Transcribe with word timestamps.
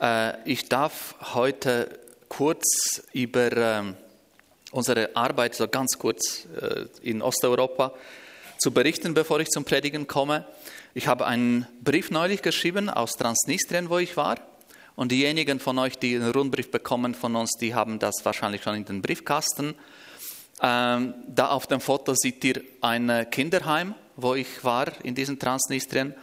Äh, 0.00 0.50
ich 0.50 0.68
darf 0.68 1.14
heute 1.34 1.98
kurz 2.28 3.02
über 3.12 3.56
ähm, 3.56 3.96
unsere 4.72 5.14
Arbeit, 5.16 5.54
so 5.54 5.68
ganz 5.68 5.98
kurz 5.98 6.46
äh, 6.60 6.86
in 7.02 7.22
Osteuropa, 7.22 7.94
zu 8.58 8.72
berichten, 8.72 9.14
bevor 9.14 9.40
ich 9.40 9.48
zum 9.48 9.64
Predigen 9.64 10.06
komme. 10.06 10.46
Ich 10.94 11.08
habe 11.08 11.26
einen 11.26 11.66
Brief 11.82 12.10
neulich 12.10 12.42
geschrieben 12.42 12.88
aus 12.88 13.12
Transnistrien, 13.12 13.90
wo 13.90 13.98
ich 13.98 14.16
war. 14.16 14.36
Und 14.96 15.12
diejenigen 15.12 15.60
von 15.60 15.78
euch, 15.78 15.98
die 15.98 16.16
einen 16.16 16.30
Rundbrief 16.30 16.70
bekommen 16.70 17.14
von 17.14 17.36
uns, 17.36 17.52
die 17.60 17.74
haben 17.74 17.98
das 17.98 18.24
wahrscheinlich 18.24 18.62
schon 18.62 18.76
in 18.76 18.84
den 18.86 19.02
Briefkasten. 19.02 19.74
Ähm, 20.62 21.14
da 21.28 21.48
auf 21.50 21.66
dem 21.66 21.80
Foto 21.80 22.14
seht 22.14 22.42
ihr 22.44 22.62
ein 22.80 23.28
Kinderheim, 23.30 23.94
wo 24.16 24.34
ich 24.34 24.64
war 24.64 24.86
in 25.04 25.14
diesem 25.14 25.38
Transnistrien. 25.38 26.14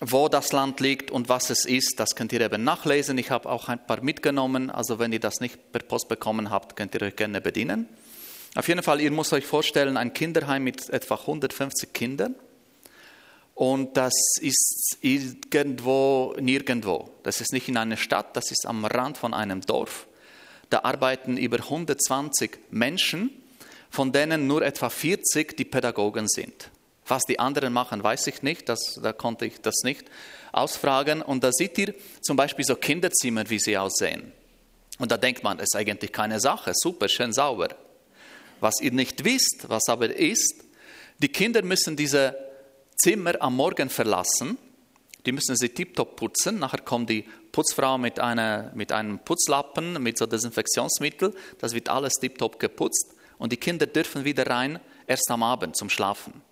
Wo 0.00 0.28
das 0.28 0.52
Land 0.52 0.80
liegt 0.80 1.10
und 1.10 1.28
was 1.28 1.50
es 1.50 1.64
ist, 1.64 2.00
das 2.00 2.16
könnt 2.16 2.32
ihr 2.32 2.40
eben 2.40 2.64
nachlesen. 2.64 3.16
Ich 3.16 3.30
habe 3.30 3.48
auch 3.48 3.68
ein 3.68 3.84
paar 3.86 4.02
mitgenommen. 4.02 4.70
Also 4.70 4.98
wenn 4.98 5.12
ihr 5.12 5.20
das 5.20 5.40
nicht 5.40 5.72
per 5.72 5.82
Post 5.82 6.08
bekommen 6.08 6.50
habt, 6.50 6.76
könnt 6.76 6.94
ihr 6.94 7.02
euch 7.02 7.16
gerne 7.16 7.40
bedienen. 7.40 7.88
Auf 8.56 8.68
jeden 8.68 8.82
Fall, 8.82 9.00
ihr 9.00 9.10
müsst 9.10 9.32
euch 9.32 9.46
vorstellen, 9.46 9.96
ein 9.96 10.12
Kinderheim 10.12 10.64
mit 10.64 10.88
etwa 10.90 11.16
150 11.16 11.92
Kindern. 11.92 12.34
Und 13.54 13.96
das 13.96 14.12
ist 14.40 14.98
irgendwo, 15.00 16.34
nirgendwo. 16.40 17.10
Das 17.22 17.40
ist 17.40 17.52
nicht 17.52 17.68
in 17.68 17.76
einer 17.76 17.96
Stadt, 17.96 18.36
das 18.36 18.50
ist 18.50 18.66
am 18.66 18.84
Rand 18.84 19.16
von 19.16 19.32
einem 19.32 19.60
Dorf. 19.60 20.06
Da 20.70 20.80
arbeiten 20.82 21.36
über 21.36 21.58
120 21.58 22.58
Menschen, 22.70 23.30
von 23.90 24.10
denen 24.10 24.48
nur 24.48 24.62
etwa 24.62 24.88
40 24.88 25.56
die 25.56 25.64
Pädagogen 25.64 26.28
sind. 26.28 26.70
Was 27.06 27.24
die 27.24 27.38
anderen 27.38 27.72
machen, 27.72 28.02
weiß 28.02 28.26
ich 28.28 28.42
nicht, 28.42 28.68
das, 28.68 28.98
da 29.02 29.12
konnte 29.12 29.44
ich 29.44 29.60
das 29.60 29.82
nicht 29.82 30.06
ausfragen. 30.52 31.20
Und 31.20 31.44
da 31.44 31.52
seht 31.52 31.76
ihr 31.78 31.94
zum 32.22 32.36
Beispiel 32.36 32.64
so 32.64 32.76
Kinderzimmer, 32.76 33.48
wie 33.50 33.58
sie 33.58 33.76
aussehen. 33.76 34.32
Und 34.98 35.10
da 35.10 35.16
denkt 35.16 35.42
man, 35.42 35.58
das 35.58 35.68
ist 35.72 35.76
eigentlich 35.76 36.12
keine 36.12 36.40
Sache, 36.40 36.72
super, 36.74 37.08
schön 37.08 37.32
sauber. 37.32 37.68
Was 38.60 38.80
ihr 38.80 38.92
nicht 38.92 39.24
wisst, 39.24 39.68
was 39.68 39.88
aber 39.88 40.14
ist, 40.14 40.64
die 41.18 41.28
Kinder 41.28 41.62
müssen 41.62 41.96
diese 41.96 42.36
Zimmer 42.96 43.34
am 43.40 43.56
Morgen 43.56 43.90
verlassen, 43.90 44.56
die 45.26 45.32
müssen 45.32 45.56
sie 45.56 45.70
tiptop 45.70 46.16
putzen, 46.16 46.58
nachher 46.58 46.80
kommt 46.80 47.10
die 47.10 47.24
Putzfrau 47.50 47.98
mit, 47.98 48.20
einer, 48.20 48.72
mit 48.74 48.92
einem 48.92 49.18
Putzlappen, 49.18 50.02
mit 50.02 50.18
so 50.18 50.26
Desinfektionsmittel, 50.26 51.34
das 51.58 51.72
wird 51.72 51.88
alles 51.88 52.14
tiptop 52.14 52.58
geputzt 52.58 53.14
und 53.38 53.52
die 53.52 53.56
Kinder 53.56 53.86
dürfen 53.86 54.24
wieder 54.24 54.46
rein, 54.46 54.80
erst 55.06 55.30
am 55.30 55.42
Abend 55.42 55.76
zum 55.76 55.90
Schlafen. 55.90 56.42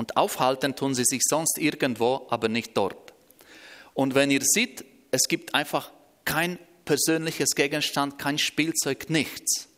Und 0.00 0.16
aufhalten 0.16 0.74
tun 0.74 0.94
sie 0.94 1.04
sich 1.04 1.20
sonst 1.28 1.58
irgendwo, 1.58 2.26
aber 2.30 2.48
nicht 2.48 2.74
dort. 2.74 3.12
Und 3.92 4.14
wenn 4.14 4.30
ihr 4.30 4.40
seht, 4.42 4.82
es 5.10 5.28
gibt 5.28 5.54
einfach 5.54 5.92
kein 6.24 6.58
persönliches 6.86 7.50
Gegenstand, 7.54 8.18
kein 8.18 8.38
Spielzeug, 8.38 9.10
nichts. 9.10 9.68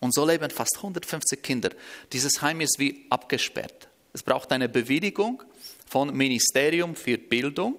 Und 0.00 0.14
so 0.14 0.26
leben 0.26 0.48
fast 0.48 0.78
150 0.78 1.42
Kinder. 1.42 1.68
Dieses 2.10 2.40
Heim 2.40 2.62
ist 2.62 2.78
wie 2.78 3.04
abgesperrt. 3.10 3.88
Es 4.14 4.22
braucht 4.22 4.50
eine 4.50 4.70
Bewilligung 4.70 5.42
vom 5.86 6.10
Ministerium 6.10 6.96
für 6.96 7.18
Bildung. 7.18 7.78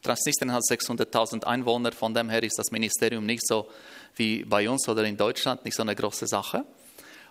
Transnistrien 0.00 0.50
hat 0.50 0.62
600.000 0.62 1.44
Einwohner, 1.44 1.92
von 1.92 2.14
dem 2.14 2.30
her 2.30 2.42
ist 2.42 2.58
das 2.58 2.70
Ministerium 2.70 3.26
nicht 3.26 3.46
so 3.46 3.68
wie 4.16 4.44
bei 4.44 4.66
uns 4.66 4.88
oder 4.88 5.04
in 5.04 5.18
Deutschland, 5.18 5.62
nicht 5.66 5.74
so 5.74 5.82
eine 5.82 5.94
große 5.94 6.26
Sache. 6.26 6.64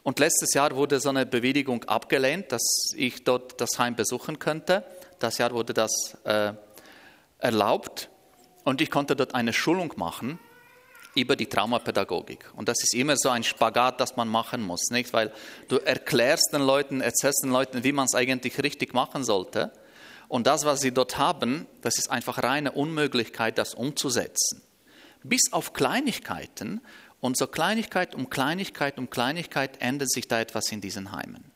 Und 0.03 0.19
letztes 0.19 0.53
Jahr 0.53 0.75
wurde 0.75 0.99
so 0.99 1.09
eine 1.09 1.25
Bewilligung 1.25 1.83
abgelehnt, 1.83 2.51
dass 2.51 2.93
ich 2.95 3.23
dort 3.23 3.61
das 3.61 3.77
Heim 3.77 3.95
besuchen 3.95 4.39
könnte. 4.39 4.83
Das 5.19 5.37
Jahr 5.37 5.51
wurde 5.51 5.73
das 5.73 6.17
äh, 6.23 6.53
erlaubt 7.37 8.09
und 8.63 8.81
ich 8.81 8.89
konnte 8.89 9.15
dort 9.15 9.35
eine 9.35 9.53
Schulung 9.53 9.93
machen 9.97 10.39
über 11.13 11.35
die 11.35 11.47
Traumapädagogik. 11.47 12.49
Und 12.55 12.69
das 12.69 12.81
ist 12.81 12.93
immer 12.93 13.17
so 13.17 13.29
ein 13.29 13.43
Spagat, 13.43 13.99
das 13.99 14.15
man 14.15 14.27
machen 14.27 14.61
muss, 14.61 14.89
nicht? 14.91 15.11
Weil 15.13 15.31
du 15.67 15.77
erklärst 15.77 16.51
den 16.53 16.61
Leuten, 16.61 17.01
erzählst 17.01 17.43
den 17.43 17.51
Leuten, 17.51 17.83
wie 17.83 17.91
man 17.91 18.05
es 18.05 18.15
eigentlich 18.15 18.63
richtig 18.63 18.93
machen 18.93 19.23
sollte. 19.23 19.71
Und 20.29 20.47
das, 20.47 20.63
was 20.63 20.79
sie 20.79 20.93
dort 20.93 21.17
haben, 21.17 21.67
das 21.81 21.97
ist 21.97 22.09
einfach 22.09 22.41
reine 22.41 22.71
Unmöglichkeit, 22.71 23.57
das 23.57 23.73
umzusetzen. 23.73 24.61
Bis 25.23 25.51
auf 25.51 25.73
Kleinigkeiten, 25.73 26.81
und 27.21 27.37
so 27.37 27.47
Kleinigkeit 27.47 28.15
um 28.15 28.29
Kleinigkeit 28.29 28.97
um 28.97 29.09
Kleinigkeit 29.09 29.79
ändert 29.79 30.11
sich 30.11 30.27
da 30.27 30.41
etwas 30.41 30.71
in 30.71 30.81
diesen 30.81 31.11
Heimen. 31.11 31.51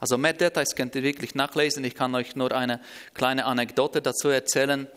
Also 0.00 0.18
mehr 0.18 0.32
Details 0.32 0.74
könnt 0.74 0.94
ihr 0.96 1.02
wirklich 1.02 1.34
nachlesen. 1.34 1.84
Ich 1.84 1.94
kann 1.94 2.14
euch 2.14 2.34
nur 2.36 2.52
eine 2.52 2.80
kleine 3.14 3.44
Anekdote 3.44 4.02
dazu 4.02 4.28
erzählen. 4.28 4.88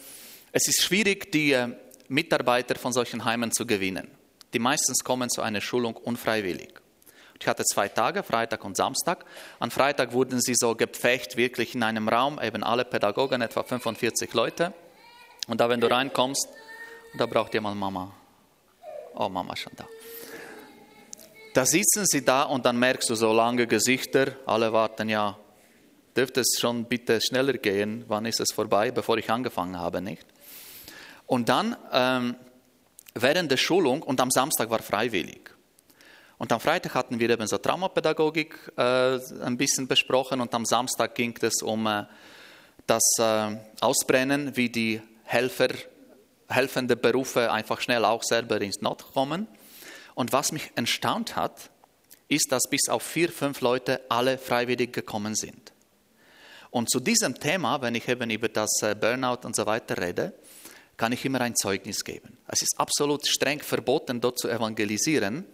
Es 0.51 0.67
ist 0.67 0.81
schwierig, 0.81 1.31
die 1.31 1.51
äh, 1.51 1.69
Mitarbeiter 2.07 2.75
von 2.75 2.93
solchen 2.93 3.23
Heimen 3.23 3.51
zu 3.51 3.65
gewinnen. 3.65 4.07
Die 4.53 4.59
meistens 4.59 5.03
kommen 5.03 5.29
zu 5.29 5.41
einer 5.41 5.61
Schulung 5.61 5.95
unfreiwillig. 5.95 6.73
Ich 7.39 7.47
hatte 7.47 7.63
zwei 7.63 7.87
Tage, 7.87 8.23
Freitag 8.23 8.63
und 8.65 8.75
Samstag. 8.75 9.25
An 9.59 9.69
Freitag 9.71 10.13
wurden 10.13 10.41
sie 10.41 10.55
so 10.55 10.73
gepfecht, 10.73 11.37
wirklich 11.37 11.75
in 11.75 11.83
einem 11.83 12.09
Raum, 12.09 12.39
eben 12.41 12.63
alle 12.63 12.83
Pädagogen, 12.83 13.41
etwa 13.41 13.63
45 13.63 14.33
Leute. 14.33 14.73
Und 15.47 15.61
da, 15.61 15.69
wenn 15.69 15.79
du 15.79 15.89
reinkommst, 15.89 16.49
da 17.17 17.25
braucht 17.25 17.53
ihr 17.53 17.61
mal 17.61 17.75
Mama. 17.75 18.11
Oh, 19.13 19.29
Mama 19.29 19.55
schon 19.55 19.73
da. 19.75 19.85
Da 21.57 21.65
sitzen 21.65 22.05
sie 22.05 22.23
da 22.23 22.43
und 22.43 22.67
dann 22.67 22.77
merkst 22.77 23.09
du 23.09 23.15
so 23.15 23.33
lange 23.33 23.65
Gesichter, 23.65 24.33
alle 24.45 24.71
warten, 24.73 25.09
ja, 25.09 25.39
dürfte 26.15 26.41
es 26.41 26.59
schon 26.59 26.85
bitte 26.85 27.19
schneller 27.19 27.53
gehen, 27.53 28.05
wann 28.07 28.27
ist 28.27 28.39
es 28.39 28.53
vorbei, 28.53 28.91
bevor 28.91 29.17
ich 29.17 29.31
angefangen 29.31 29.79
habe, 29.79 29.99
nicht? 29.99 30.23
Und 31.25 31.49
dann 31.49 31.75
ähm, 31.91 32.35
während 33.15 33.49
der 33.49 33.57
Schulung, 33.57 34.03
und 34.03 34.21
am 34.21 34.29
Samstag 34.29 34.69
war 34.69 34.83
freiwillig. 34.83 35.49
Und 36.37 36.51
am 36.51 36.59
Freitag 36.59 36.93
hatten 36.93 37.19
wir 37.19 37.27
eben 37.27 37.47
so 37.47 37.57
Traumapädagogik 37.57 38.73
äh, 38.77 39.17
ein 39.41 39.57
bisschen 39.57 39.87
besprochen 39.87 40.41
und 40.41 40.53
am 40.53 40.63
Samstag 40.63 41.15
ging 41.15 41.35
es 41.41 41.63
um 41.63 41.87
äh, 41.87 42.03
das 42.85 43.01
äh, 43.17 43.57
Ausbrennen, 43.81 44.55
wie 44.55 44.69
die 44.69 45.01
Helfer, 45.23 45.69
helfende 46.49 46.95
Berufe 46.95 47.51
einfach 47.51 47.81
schnell 47.81 48.05
auch 48.05 48.21
selber 48.21 48.61
ins 48.61 48.79
Not 48.81 49.11
kommen. 49.11 49.47
Und 50.17 50.33
was 50.33 50.51
mich 50.51 50.71
erstaunt 50.73 51.35
hat, 51.35 51.69
ist, 52.27 52.51
dass 52.51 52.67
bis 52.67 52.89
auf 52.89 53.03
vier, 53.03 53.31
fünf 53.31 53.61
Leute 53.61 54.01
alle 54.09 54.39
freiwillig 54.39 54.91
gekommen 54.91 55.35
sind. 55.35 55.71
Und 56.71 56.89
zu 56.89 56.99
diesem 56.99 57.39
Thema, 57.39 57.83
wenn 57.83 57.93
ich 57.93 58.07
eben 58.07 58.31
über 58.31 58.49
das 58.49 58.81
äh, 58.81 58.95
Burnout 58.99 59.45
und 59.45 59.55
so 59.55 59.67
weiter 59.67 60.01
rede, 60.01 60.33
kann 60.97 61.11
ich 61.11 61.23
immer 61.23 61.41
ein 61.41 61.55
Zeugnis 61.55 62.03
geben. 62.03 62.35
Es 62.47 62.63
ist 62.63 62.79
absolut 62.79 63.27
streng 63.27 63.59
verboten, 63.59 64.19
dort 64.19 64.39
zu 64.39 64.49
evangelisieren. 64.49 65.45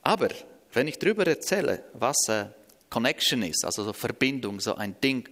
Aber 0.00 0.30
wenn 0.72 0.88
ich 0.88 0.98
darüber 0.98 1.26
erzähle, 1.26 1.84
was 1.92 2.16
äh, 2.28 2.46
Connection 2.88 3.42
ist, 3.42 3.62
also 3.66 3.84
so 3.84 3.92
Verbindung, 3.92 4.58
so 4.58 4.74
ein 4.74 4.98
Ding, 5.02 5.28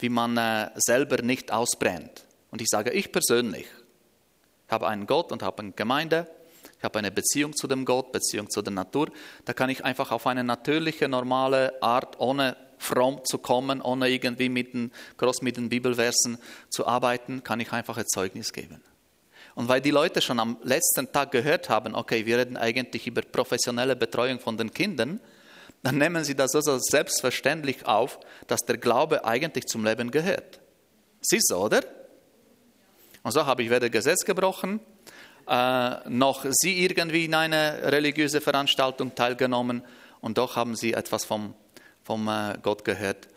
wie 0.00 0.08
man 0.08 0.36
äh, 0.36 0.70
selber 0.74 1.22
nicht 1.22 1.52
ausbrennt. 1.52 2.24
Und 2.50 2.60
ich 2.60 2.66
sage, 2.68 2.90
ich 2.90 3.12
persönlich 3.12 3.66
habe 4.66 4.88
einen 4.88 5.06
Gott 5.06 5.30
und 5.30 5.44
habe 5.44 5.62
eine 5.62 5.70
Gemeinde 5.70 6.26
ich 6.78 6.84
habe 6.84 6.98
eine 6.98 7.10
Beziehung 7.10 7.54
zu 7.56 7.66
dem 7.66 7.84
Gott, 7.84 8.12
Beziehung 8.12 8.50
zu 8.50 8.62
der 8.62 8.72
Natur. 8.72 9.08
Da 9.44 9.52
kann 9.52 9.70
ich 9.70 9.84
einfach 9.84 10.12
auf 10.12 10.26
eine 10.26 10.44
natürliche, 10.44 11.08
normale 11.08 11.80
Art, 11.82 12.20
ohne 12.20 12.56
fromm 12.78 13.24
zu 13.24 13.38
kommen, 13.38 13.80
ohne 13.80 14.08
irgendwie 14.08 14.48
mit 14.48 14.74
den, 14.74 14.92
groß 15.16 15.42
mit 15.42 15.56
den 15.56 15.68
Bibelversen 15.68 16.38
zu 16.68 16.86
arbeiten, 16.86 17.42
kann 17.42 17.60
ich 17.60 17.72
einfach 17.72 17.96
ein 17.96 18.06
Zeugnis 18.06 18.52
geben. 18.52 18.82
Und 19.54 19.68
weil 19.68 19.80
die 19.80 19.90
Leute 19.90 20.20
schon 20.20 20.38
am 20.38 20.58
letzten 20.62 21.10
Tag 21.10 21.30
gehört 21.30 21.70
haben, 21.70 21.94
okay, 21.94 22.26
wir 22.26 22.36
reden 22.38 22.58
eigentlich 22.58 23.06
über 23.06 23.22
professionelle 23.22 23.96
Betreuung 23.96 24.38
von 24.38 24.58
den 24.58 24.70
Kindern, 24.70 25.18
dann 25.82 25.96
nehmen 25.96 26.24
sie 26.24 26.34
das 26.34 26.54
also 26.54 26.78
selbstverständlich 26.78 27.86
auf, 27.86 28.18
dass 28.48 28.66
der 28.66 28.76
Glaube 28.76 29.24
eigentlich 29.24 29.64
zum 29.66 29.84
Leben 29.84 30.10
gehört. 30.10 30.60
Siehst 31.22 31.50
du, 31.50 31.56
oder? 31.56 31.80
Und 33.22 33.32
so 33.32 33.46
habe 33.46 33.62
ich 33.62 33.70
weder 33.70 33.88
Gesetz 33.88 34.24
gebrochen, 34.24 34.80
äh, 35.48 36.08
noch 36.08 36.44
sie 36.50 36.82
irgendwie 36.84 37.26
in 37.26 37.34
eine 37.34 37.92
religiöse 37.92 38.40
Veranstaltung 38.40 39.14
teilgenommen 39.14 39.82
und 40.20 40.38
doch 40.38 40.56
haben 40.56 40.74
sie 40.74 40.92
etwas 40.92 41.24
vom, 41.24 41.54
vom 42.02 42.28
äh, 42.28 42.58
Gott 42.62 42.84
gehört. 42.84 43.28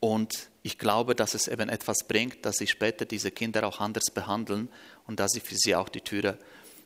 Und 0.00 0.50
ich 0.62 0.78
glaube, 0.78 1.14
dass 1.14 1.34
es 1.34 1.48
eben 1.48 1.68
etwas 1.68 2.06
bringt, 2.08 2.44
dass 2.44 2.56
sie 2.56 2.66
später 2.66 3.04
diese 3.04 3.30
Kinder 3.30 3.66
auch 3.66 3.80
anders 3.80 4.10
behandeln 4.12 4.68
und 5.06 5.20
dass 5.20 5.32
sie 5.32 5.40
für 5.40 5.54
sie 5.56 5.74
auch 5.74 5.88
die 5.88 6.00
Türe 6.00 6.38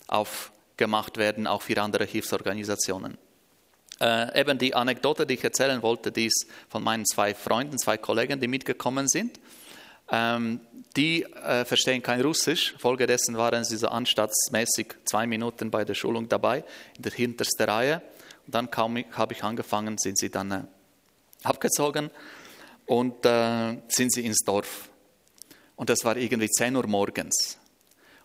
aufgemacht 0.07 1.17
werden, 1.17 1.47
auch 1.47 1.63
für 1.63 1.81
andere 1.81 2.05
Hilfsorganisationen. 2.05 3.19
Äh, 4.01 4.41
eben 4.41 4.59
die 4.59 4.75
Anekdote, 4.75 5.27
die 5.27 5.35
ich 5.35 5.45
erzählen 5.45 5.83
wollte, 5.83 6.13
die 6.13 6.27
ist 6.27 6.47
von 6.69 6.85
meinen 6.85 7.05
zwei 7.07 7.35
Freunden, 7.35 7.79
zwei 7.79 7.97
Kollegen, 7.97 8.41
die 8.41 8.47
mitgekommen 8.47 9.09
sind. 9.09 9.41
Ähm, 10.11 10.61
die 10.97 11.23
äh, 11.23 11.65
verstehen 11.65 12.03
kein 12.03 12.21
Russisch, 12.21 12.75
folgedessen 12.79 13.37
waren 13.37 13.65
sie 13.65 13.77
so 13.77 13.89
anstattsmäßig 13.89 14.95
zwei 15.05 15.27
Minuten 15.27 15.71
bei 15.71 15.85
der 15.85 15.95
Schulung 15.95 16.29
dabei, 16.29 16.65
in 16.97 17.03
der 17.03 17.13
hintersten 17.13 17.69
Reihe. 17.69 18.03
Und 18.47 18.55
dann 18.55 18.69
habe 19.13 19.33
ich 19.33 19.45
angefangen, 19.45 19.99
sind 19.99 20.19
sie 20.19 20.31
dann 20.31 20.51
äh, 20.51 20.63
abgezogen 21.45 22.11
und 22.87 23.25
äh, 23.27 23.77
sind 23.89 24.13
sie 24.13 24.25
ins 24.25 24.39
Dorf. 24.39 24.89
Und 25.77 25.91
das 25.91 26.05
war 26.05 26.17
irgendwie 26.17 26.49
10 26.49 26.75
Uhr 26.75 26.87
morgens. 26.87 27.59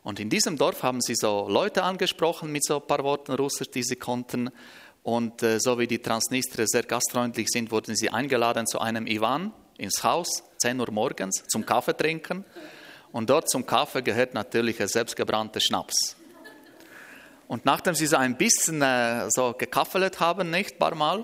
Und 0.01 0.19
in 0.19 0.29
diesem 0.29 0.57
Dorf 0.57 0.83
haben 0.83 1.01
sie 1.01 1.15
so 1.15 1.47
Leute 1.47 1.83
angesprochen 1.83 2.51
mit 2.51 2.65
so 2.65 2.81
ein 2.81 2.87
paar 2.87 3.03
Worten 3.03 3.33
Russisch, 3.33 3.69
die 3.69 3.83
sie 3.83 3.97
konnten. 3.97 4.49
Und 5.03 5.43
äh, 5.43 5.59
so 5.59 5.77
wie 5.77 5.87
die 5.87 5.99
Transnistrier 5.99 6.65
sehr 6.67 6.83
gastfreundlich 6.83 7.49
sind, 7.49 7.71
wurden 7.71 7.95
sie 7.95 8.09
eingeladen 8.09 8.65
zu 8.65 8.79
einem 8.79 9.05
Ivan 9.05 9.53
ins 9.83 10.03
Haus, 10.03 10.43
10 10.57 10.79
Uhr 10.79 10.91
morgens, 10.91 11.43
zum 11.47 11.65
Kaffee 11.65 11.95
trinken. 11.95 12.45
Und 13.11 13.29
dort 13.29 13.49
zum 13.49 13.65
Kaffee 13.65 14.01
gehört 14.01 14.33
natürlich 14.33 14.81
ein 14.81 14.87
selbstgebrannter 14.87 15.59
Schnaps. 15.59 16.15
Und 17.47 17.65
nachdem 17.65 17.93
sie 17.93 18.07
so 18.07 18.17
ein 18.17 18.35
bisschen 18.35 18.81
äh, 18.81 19.29
so 19.29 19.53
gekaffelt 19.53 20.19
haben, 20.19 20.49
nicht, 20.49 20.79
paar 20.79 20.95
Mal, 20.95 21.23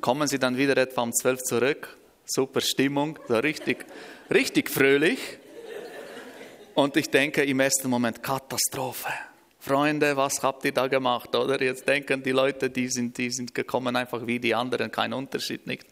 kommen 0.00 0.28
sie 0.28 0.38
dann 0.38 0.56
wieder 0.56 0.76
etwa 0.76 1.02
um 1.02 1.12
12 1.12 1.42
zurück. 1.42 1.96
Super 2.24 2.60
Stimmung, 2.60 3.18
so 3.26 3.38
richtig, 3.38 3.86
richtig 4.30 4.70
fröhlich. 4.70 5.18
Und 6.74 6.96
ich 6.96 7.10
denke 7.10 7.42
im 7.42 7.58
ersten 7.58 7.88
Moment, 7.88 8.22
Katastrophe. 8.22 9.12
Freunde, 9.58 10.16
was 10.16 10.40
habt 10.42 10.64
ihr 10.64 10.72
da 10.72 10.86
gemacht, 10.86 11.34
oder? 11.34 11.60
Jetzt 11.60 11.88
denken 11.88 12.22
die 12.22 12.30
Leute, 12.30 12.70
die 12.70 12.88
sind, 12.88 13.18
die 13.18 13.30
sind 13.30 13.54
gekommen 13.54 13.96
einfach 13.96 14.26
wie 14.26 14.38
die 14.38 14.54
anderen, 14.54 14.92
kein 14.92 15.12
Unterschied, 15.12 15.66
nicht? 15.66 15.84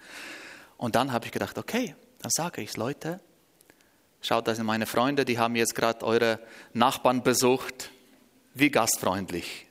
Und 0.76 0.94
dann 0.94 1.12
habe 1.12 1.26
ich 1.26 1.32
gedacht, 1.32 1.56
okay, 1.58 1.94
dann 2.20 2.30
sage 2.30 2.62
ich, 2.62 2.76
Leute, 2.76 3.20
schaut, 4.20 4.46
das 4.46 4.56
sind 4.56 4.66
meine 4.66 4.86
Freunde, 4.86 5.24
die 5.24 5.38
haben 5.38 5.56
jetzt 5.56 5.74
gerade 5.74 6.04
eure 6.04 6.38
Nachbarn 6.72 7.22
besucht. 7.22 7.90
Wie 8.54 8.70
gastfreundlich, 8.70 9.66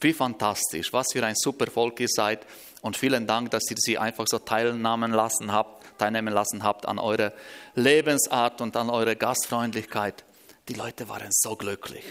wie 0.00 0.14
fantastisch, 0.14 0.94
was 0.94 1.08
für 1.12 1.24
ein 1.24 1.34
super 1.36 1.66
Volk 1.66 2.00
ihr 2.00 2.08
seid. 2.08 2.46
Und 2.80 2.96
vielen 2.96 3.26
Dank, 3.26 3.50
dass 3.50 3.70
ihr 3.70 3.76
sie 3.78 3.98
einfach 3.98 4.24
so 4.26 4.38
teilnehmen 4.38 5.12
lassen 5.12 5.52
habt, 5.52 5.98
teilnehmen 5.98 6.32
lassen 6.32 6.62
habt 6.62 6.86
an 6.86 6.98
eurer 6.98 7.32
Lebensart 7.74 8.62
und 8.62 8.76
an 8.76 8.88
eurer 8.88 9.14
Gastfreundlichkeit. 9.14 10.24
Die 10.68 10.74
Leute 10.74 11.08
waren 11.10 11.28
so 11.30 11.54
glücklich. 11.54 12.04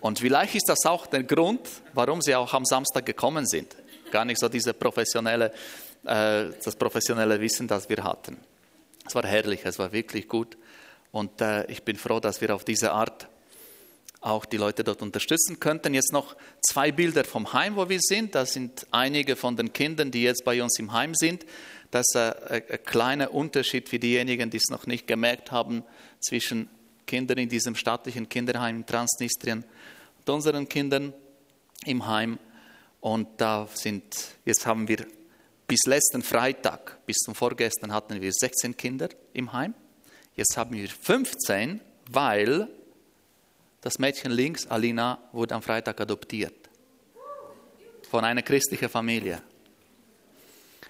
Und 0.00 0.20
vielleicht 0.20 0.54
ist 0.54 0.68
das 0.68 0.84
auch 0.84 1.06
der 1.06 1.24
Grund, 1.24 1.68
warum 1.92 2.22
sie 2.22 2.34
auch 2.34 2.52
am 2.54 2.64
Samstag 2.64 3.04
gekommen 3.06 3.46
sind. 3.46 3.76
Gar 4.10 4.24
nicht 4.24 4.38
so 4.38 4.48
diese 4.48 4.74
professionelle, 4.74 5.52
äh, 6.08 6.50
das 6.64 6.76
professionelle 6.76 7.40
Wissen, 7.40 7.68
das 7.68 7.88
wir 7.88 8.02
hatten. 8.02 8.38
Es 9.06 9.14
war 9.14 9.24
herrlich, 9.24 9.60
es 9.64 9.78
war 9.78 9.92
wirklich 9.92 10.28
gut. 10.28 10.56
Und 11.12 11.40
äh, 11.40 11.66
ich 11.70 11.82
bin 11.82 11.96
froh, 11.96 12.20
dass 12.20 12.40
wir 12.40 12.54
auf 12.54 12.64
diese 12.64 12.92
Art 12.92 13.28
auch 14.20 14.44
die 14.44 14.56
Leute 14.56 14.84
dort 14.84 15.00
unterstützen 15.00 15.60
könnten. 15.60 15.94
Jetzt 15.94 16.12
noch 16.12 16.36
zwei 16.60 16.90
Bilder 16.90 17.24
vom 17.24 17.52
Heim, 17.52 17.76
wo 17.76 17.88
wir 17.88 18.00
sind. 18.00 18.34
Das 18.34 18.52
sind 18.52 18.86
einige 18.90 19.36
von 19.36 19.56
den 19.56 19.72
Kindern, 19.72 20.10
die 20.10 20.22
jetzt 20.22 20.44
bei 20.44 20.62
uns 20.62 20.78
im 20.78 20.92
Heim 20.92 21.14
sind. 21.14 21.46
Das 21.90 22.06
ist 22.08 22.16
ein, 22.16 22.62
ein 22.68 22.84
kleiner 22.84 23.32
Unterschied 23.32 23.88
für 23.88 23.98
diejenigen, 23.98 24.50
die 24.50 24.58
es 24.58 24.68
noch 24.70 24.86
nicht 24.86 25.06
gemerkt 25.06 25.52
haben, 25.52 25.84
zwischen 26.20 26.68
Kindern 27.06 27.38
in 27.38 27.48
diesem 27.48 27.74
staatlichen 27.74 28.28
Kinderheim 28.28 28.76
in 28.78 28.86
Transnistrien 28.86 29.64
und 30.18 30.30
unseren 30.30 30.68
Kindern 30.68 31.14
im 31.86 32.06
Heim. 32.06 32.38
Und 33.00 33.28
da 33.38 33.68
sind, 33.72 34.04
jetzt 34.44 34.66
haben 34.66 34.88
wir 34.88 35.06
bis 35.68 35.84
letzten 35.84 36.22
Freitag, 36.22 37.04
bis 37.04 37.18
zum 37.18 37.34
Vorgestern 37.34 37.92
hatten 37.92 38.20
wir 38.20 38.32
16 38.32 38.76
Kinder 38.76 39.10
im 39.34 39.52
Heim. 39.52 39.74
Jetzt 40.34 40.56
haben 40.56 40.74
wir 40.74 40.88
15, 40.88 41.80
weil 42.10 42.68
das 43.82 43.98
Mädchen 43.98 44.32
links, 44.32 44.66
Alina, 44.66 45.18
wurde 45.32 45.54
am 45.54 45.62
Freitag 45.62 46.00
adoptiert. 46.00 46.54
Von 48.10 48.24
einer 48.24 48.42
christlichen 48.42 48.88
Familie. 48.88 49.42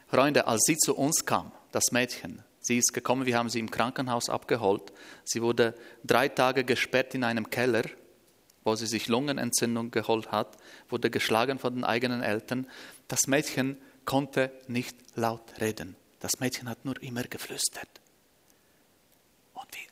Freunde, 0.06 0.46
als 0.46 0.62
sie 0.64 0.76
zu 0.76 0.96
uns 0.96 1.26
kam, 1.26 1.50
das 1.72 1.90
Mädchen, 1.90 2.44
sie 2.60 2.78
ist 2.78 2.94
gekommen, 2.94 3.26
wir 3.26 3.36
haben 3.36 3.50
sie 3.50 3.58
im 3.58 3.70
Krankenhaus 3.70 4.28
abgeholt. 4.30 4.92
Sie 5.24 5.42
wurde 5.42 5.74
drei 6.04 6.28
Tage 6.28 6.62
gesperrt 6.62 7.16
in 7.16 7.24
einem 7.24 7.50
Keller, 7.50 7.82
wo 8.62 8.76
sie 8.76 8.86
sich 8.86 9.08
Lungenentzündung 9.08 9.90
geholt 9.90 10.30
hat, 10.30 10.56
wurde 10.88 11.10
geschlagen 11.10 11.58
von 11.58 11.74
den 11.74 11.84
eigenen 11.84 12.22
Eltern. 12.22 12.68
Das 13.08 13.26
Mädchen 13.26 13.76
konnte 14.08 14.50
nicht 14.68 14.96
laut 15.16 15.60
reden. 15.60 15.94
Das 16.20 16.40
Mädchen 16.40 16.66
hat 16.66 16.82
nur 16.86 17.00
immer 17.02 17.24
geflüstert. 17.24 18.00
Und 19.52 19.66
wie, 19.72 19.86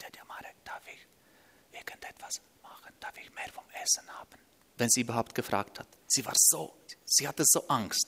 Dede 0.00 0.24
Marek, 0.28 0.54
darf 0.64 0.82
ich 0.86 1.76
irgendetwas 1.76 2.40
machen? 2.62 2.94
Darf 3.00 3.14
ich 3.20 3.34
mehr 3.34 3.48
vom 3.52 3.64
Essen 3.82 4.08
haben? 4.16 4.38
Wenn 4.76 4.88
sie 4.88 5.00
überhaupt 5.00 5.34
gefragt 5.34 5.80
hat. 5.80 5.88
Sie 6.06 6.24
war 6.24 6.34
so, 6.36 6.72
sie 7.04 7.26
hatte 7.26 7.42
so 7.44 7.66
Angst. 7.66 8.06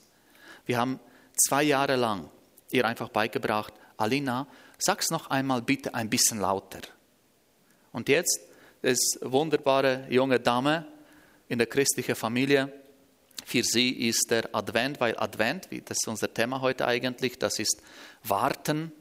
Wir 0.67 0.79
haben 0.79 1.01
zwei 1.37 1.65
Jahre 1.65 1.97
lang 1.97 2.31
ihr 2.71 2.85
einfach 2.85 3.09
beigebracht, 3.09 3.75
Alina, 3.97 4.47
sag's 4.79 5.11
noch 5.11 5.31
einmal 5.31 5.63
bitte 5.63 5.95
ein 5.95 6.09
bisschen 6.09 6.39
lauter. 6.39 6.83
Und 7.91 8.09
jetzt 8.09 8.39
ist 8.83 9.19
wunderbare 9.21 10.07
junge 10.11 10.39
Dame 10.39 10.87
in 11.49 11.59
der 11.59 11.67
christlichen 11.67 12.15
Familie. 12.15 12.73
Für 13.51 13.65
sie 13.65 13.91
ist 14.07 14.31
der 14.31 14.55
Advent, 14.55 15.01
weil 15.01 15.19
Advent, 15.19 15.67
das 15.87 15.99
ist 16.01 16.07
unser 16.07 16.33
Thema 16.33 16.61
heute 16.61 16.87
eigentlich, 16.87 17.37
das 17.37 17.59
ist 17.59 17.83
Warten 18.23 18.93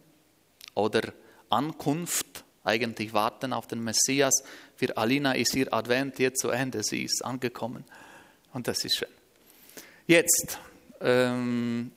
oder 0.73 1.13
Ankunft, 1.51 2.43
eigentlich 2.63 3.13
Warten 3.13 3.53
auf 3.53 3.67
den 3.67 3.83
Messias. 3.83 4.43
Für 4.75 4.97
Alina 4.97 5.33
ist 5.33 5.55
ihr 5.55 5.71
Advent 5.71 6.17
jetzt 6.17 6.41
zu 6.41 6.49
Ende, 6.49 6.81
sie 6.81 7.03
ist 7.03 7.23
angekommen 7.23 7.85
und 8.51 8.67
das 8.67 8.83
ist 8.85 8.97
schön. 8.97 9.09
Jetzt, 10.07 10.57
ähm, 10.99 11.91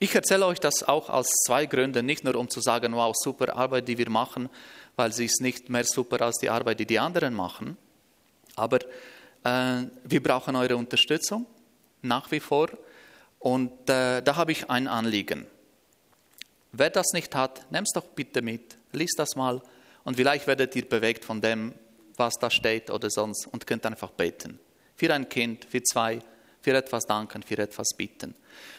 ich 0.00 0.12
erzähle 0.12 0.46
euch 0.46 0.58
das 0.58 0.82
auch 0.82 1.08
aus 1.08 1.28
zwei 1.46 1.66
Gründen, 1.66 2.04
nicht 2.04 2.24
nur 2.24 2.34
um 2.34 2.50
zu 2.50 2.60
sagen, 2.60 2.94
wow, 2.94 3.14
super 3.16 3.54
Arbeit, 3.54 3.86
die 3.86 3.96
wir 3.96 4.10
machen, 4.10 4.48
weil 4.96 5.12
sie 5.12 5.26
ist 5.26 5.40
nicht 5.40 5.70
mehr 5.70 5.84
super 5.84 6.20
als 6.22 6.38
die 6.38 6.50
Arbeit, 6.50 6.80
die 6.80 6.86
die 6.86 6.98
anderen 6.98 7.32
machen, 7.32 7.76
aber 8.56 8.80
äh, 9.44 9.86
wir 10.02 10.20
brauchen 10.20 10.56
eure 10.56 10.76
Unterstützung 10.76 11.46
nach 12.02 12.30
wie 12.30 12.40
vor 12.40 12.68
und 13.38 13.88
äh, 13.88 14.22
da 14.22 14.36
habe 14.36 14.52
ich 14.52 14.70
ein 14.70 14.86
Anliegen. 14.86 15.46
Wer 16.72 16.90
das 16.90 17.12
nicht 17.12 17.34
hat, 17.34 17.70
nehmt 17.70 17.88
es 17.88 17.92
doch 17.92 18.06
bitte 18.08 18.42
mit, 18.42 18.76
liest 18.92 19.18
das 19.18 19.36
mal 19.36 19.62
und 20.04 20.16
vielleicht 20.16 20.46
werdet 20.46 20.74
ihr 20.76 20.88
bewegt 20.88 21.24
von 21.24 21.40
dem, 21.40 21.74
was 22.16 22.34
da 22.34 22.50
steht 22.50 22.90
oder 22.90 23.10
sonst 23.10 23.46
und 23.46 23.66
könnt 23.66 23.86
einfach 23.86 24.10
beten. 24.10 24.58
Für 24.96 25.12
ein 25.12 25.28
Kind, 25.28 25.64
für 25.64 25.82
zwei, 25.82 26.20
für 26.60 26.74
etwas 26.74 27.04
danken, 27.06 27.42
für 27.42 27.58
etwas 27.58 27.88
bitten. 27.96 28.34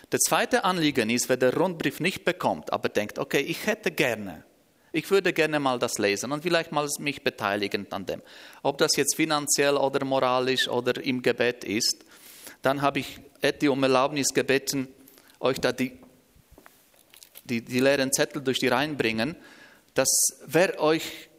Das 0.10 0.22
zweite 0.22 0.64
Anliegen 0.64 1.10
ist, 1.10 1.30
wer 1.30 1.38
den 1.38 1.54
Rundbrief 1.54 2.00
nicht 2.00 2.24
bekommt, 2.24 2.72
aber 2.72 2.90
denkt, 2.90 3.20
okay, 3.20 3.40
ich 3.40 3.66
hätte 3.66 3.92
gerne, 3.92 4.44
ich 4.92 5.10
würde 5.10 5.34
gerne 5.34 5.60
mal 5.60 5.80
das 5.80 5.98
lesen 5.98 6.32
und 6.32 6.44
vielleicht 6.44 6.72
mal 6.72 6.88
mich 7.00 7.24
beteiligen 7.24 7.92
an 7.92 8.06
dem. 8.06 8.22
Ob 8.62 8.78
das 8.78 8.96
jetzt 8.96 9.16
finanziell 9.16 9.76
oder 9.76 10.06
moralisch 10.06 10.68
oder 10.68 11.04
im 11.04 11.22
Gebet 11.22 11.64
ist, 11.64 12.06
dann 12.64 12.82
habe 12.82 13.00
ich 13.00 13.20
Etty 13.42 13.68
um 13.68 13.84
Erlaubnis 13.84 14.30
gebeten, 14.30 14.88
euch 15.40 15.60
da 15.60 15.72
die, 15.72 15.92
die, 17.44 17.62
die 17.62 17.80
leeren 17.80 18.12
Zettel 18.12 18.42
durch 18.42 18.58
die 18.58 18.70
Reihen 18.70 18.98
bringen, 18.98 19.36
dass 19.94 20.10
wer 20.48 20.82
euch 20.82 21.30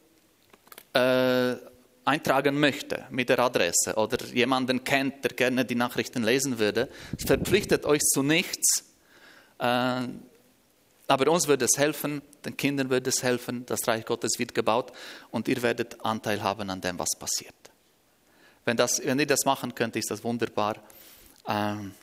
äh, 0.92 1.56
eintragen 2.04 2.60
möchte 2.60 3.06
mit 3.10 3.30
der 3.30 3.38
Adresse 3.38 3.94
oder 3.96 4.22
jemanden 4.26 4.84
kennt, 4.84 5.24
der 5.24 5.32
gerne 5.32 5.64
die 5.64 5.74
Nachrichten 5.74 6.22
lesen 6.22 6.58
würde, 6.58 6.88
verpflichtet 7.26 7.86
euch 7.86 8.02
zu 8.02 8.22
nichts. 8.22 8.84
Äh, 9.58 10.02
aber 11.06 11.30
uns 11.30 11.48
würde 11.48 11.64
es 11.64 11.78
helfen, 11.78 12.22
den 12.44 12.56
Kindern 12.56 12.90
würde 12.90 13.08
es 13.08 13.22
helfen, 13.22 13.64
das 13.66 13.88
Reich 13.88 14.04
Gottes 14.04 14.38
wird 14.38 14.54
gebaut 14.54 14.92
und 15.30 15.48
ihr 15.48 15.62
werdet 15.62 16.04
Anteil 16.04 16.42
haben 16.42 16.68
an 16.70 16.80
dem, 16.80 16.98
was 16.98 17.10
passiert. 17.18 17.54
Wenn, 18.64 18.76
das, 18.76 19.00
wenn 19.04 19.18
ihr 19.18 19.26
das 19.26 19.44
machen 19.44 19.74
könnt, 19.74 19.96
ist 19.96 20.10
das 20.10 20.24
wunderbar. 20.24 20.76
Ähm, 21.46 21.94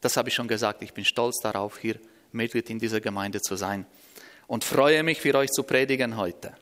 das 0.00 0.16
habe 0.16 0.28
ich 0.28 0.34
schon 0.34 0.48
gesagt, 0.48 0.82
ich 0.82 0.92
bin 0.92 1.04
stolz 1.04 1.38
darauf, 1.40 1.78
hier 1.78 1.98
Mitglied 2.32 2.68
in 2.70 2.78
dieser 2.78 3.00
Gemeinde 3.00 3.40
zu 3.40 3.56
sein 3.56 3.86
und 4.46 4.64
freue 4.64 5.02
mich, 5.02 5.20
für 5.20 5.34
euch 5.34 5.50
zu 5.50 5.62
predigen 5.62 6.16
heute. 6.16 6.54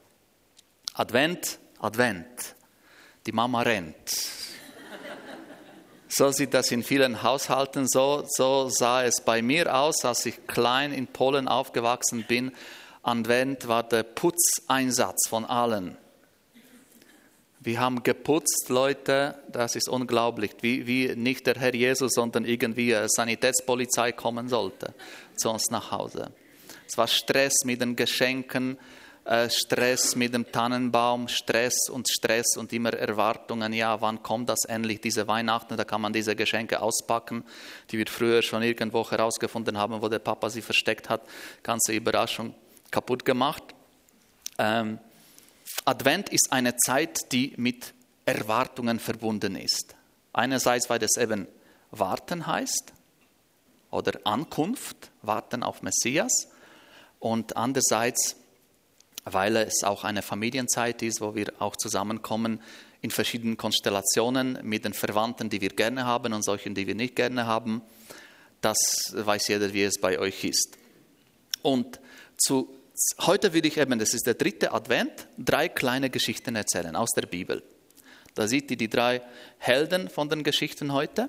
Advent, 0.95 1.59
Advent. 1.79 2.55
Die 3.27 3.33
Mama 3.33 3.63
rennt. 3.63 3.97
So 6.13 6.33
sieht 6.33 6.55
das 6.55 6.71
in 6.73 6.83
vielen 6.83 7.23
Haushalten 7.23 7.87
so. 7.87 8.25
So 8.27 8.69
sah 8.69 9.05
es 9.05 9.21
bei 9.21 9.43
mir 9.43 9.75
aus, 9.75 10.05
als 10.05 10.27
ich 10.27 10.47
klein 10.47 10.93
in 10.93 11.07
Polen 11.07 11.47
aufgewachsen 11.47 12.25
bin. 12.27 12.53
Advent 13.03 13.69
war 13.69 13.85
der 13.85 14.03
Putzeinsatz 14.03 15.29
von 15.29 15.45
allen. 15.45 15.97
Wir 17.63 17.79
haben 17.79 18.03
geputzt, 18.03 18.71
Leute, 18.71 19.35
das 19.53 19.77
ist 19.77 19.87
unglaublich, 19.87 20.53
wie, 20.63 20.87
wie 20.87 21.15
nicht 21.15 21.47
der 21.47 21.57
Herr 21.57 21.75
Jesus, 21.75 22.15
sondern 22.15 22.47
irgendwie 22.47 22.97
Sanitätspolizei 23.07 24.13
kommen 24.13 24.49
sollte 24.49 24.95
zu 25.37 25.51
uns 25.51 25.71
nach 25.71 25.91
Hause. 25.91 26.33
Es 26.89 26.97
war 26.97 27.07
Stress 27.07 27.53
mit 27.67 27.83
den 27.83 27.97
Geschenken, 27.97 28.79
äh, 29.27 29.51
Stress 29.51 30.17
mit 30.17 30.33
dem 30.33 30.51
Tannenbaum, 30.51 31.29
Stress 31.29 31.91
und 31.91 32.09
Stress 32.09 32.57
und 32.57 32.73
immer 32.73 32.95
Erwartungen, 32.95 33.75
ja, 33.75 34.01
wann 34.01 34.23
kommt 34.23 34.49
das 34.49 34.65
endlich, 34.67 35.03
diese 35.03 35.29
Weihnachten, 35.29 35.77
da 35.77 35.85
kann 35.85 36.01
man 36.01 36.15
diese 36.15 36.35
Geschenke 36.35 36.81
auspacken, 36.81 37.45
die 37.91 37.99
wir 37.99 38.07
früher 38.07 38.41
schon 38.41 38.63
irgendwo 38.63 39.09
herausgefunden 39.11 39.77
haben, 39.77 40.01
wo 40.01 40.09
der 40.09 40.19
Papa 40.19 40.49
sie 40.49 40.63
versteckt 40.63 41.11
hat, 41.11 41.21
ganze 41.63 41.93
Überraschung 41.93 42.55
kaputt 42.91 43.27
gemacht. 43.27 43.63
Ähm, 44.59 44.99
Advent 45.85 46.29
ist 46.29 46.49
eine 46.51 46.77
Zeit, 46.77 47.33
die 47.33 47.55
mit 47.57 47.95
Erwartungen 48.25 48.99
verbunden 48.99 49.57
ist. 49.57 49.95
Einerseits, 50.33 50.89
weil 50.91 51.03
es 51.03 51.17
eben 51.17 51.49
warten 51.91 52.47
heißt 52.47 52.93
oder 53.91 54.21
Ankunft, 54.25 55.11
warten 55.23 55.63
auf 55.63 55.83
Messias. 55.83 56.49
Und 57.19 57.57
andererseits, 57.57 58.37
weil 59.25 59.57
es 59.57 59.83
auch 59.85 60.05
eine 60.05 60.23
Familienzeit 60.23 61.03
ist, 61.03 61.21
wo 61.21 61.35
wir 61.35 61.53
auch 61.59 61.77
zusammenkommen 61.77 62.63
in 63.03 63.11
verschiedenen 63.11 63.57
Konstellationen 63.57 64.59
mit 64.63 64.85
den 64.85 64.95
Verwandten, 64.95 65.51
die 65.51 65.61
wir 65.61 65.71
gerne 65.71 66.05
haben 66.05 66.33
und 66.33 66.43
solchen, 66.43 66.75
die 66.75 66.87
wir 66.87 66.95
nicht 66.95 67.17
gerne 67.17 67.47
haben. 67.47 67.83
Das 68.61 68.77
weiß 69.15 69.49
jeder, 69.49 69.73
wie 69.73 69.85
es 69.85 69.99
bei 70.01 70.19
euch 70.19 70.45
ist. 70.45 70.77
Und 71.63 72.01
zu, 72.37 72.69
heute 73.21 73.53
will 73.53 73.65
ich 73.67 73.79
eben, 73.79 73.99
das 73.99 74.15
ist 74.15 74.27
der 74.27 74.35
dritte 74.35 74.73
Advent, 74.73 75.27
drei 75.39 75.69
kleine 75.69 76.11
Geschichten 76.11 76.57
erzählen 76.57 76.97
aus 76.97 77.11
der 77.11 77.27
Bibel. 77.27 77.63
Da 78.35 78.47
seht 78.47 78.71
ihr 78.71 78.77
die 78.77 78.89
drei 78.89 79.23
Helden 79.59 80.09
von 80.09 80.29
den 80.29 80.45
Geschichten 80.45 80.93
heute. 80.93 81.29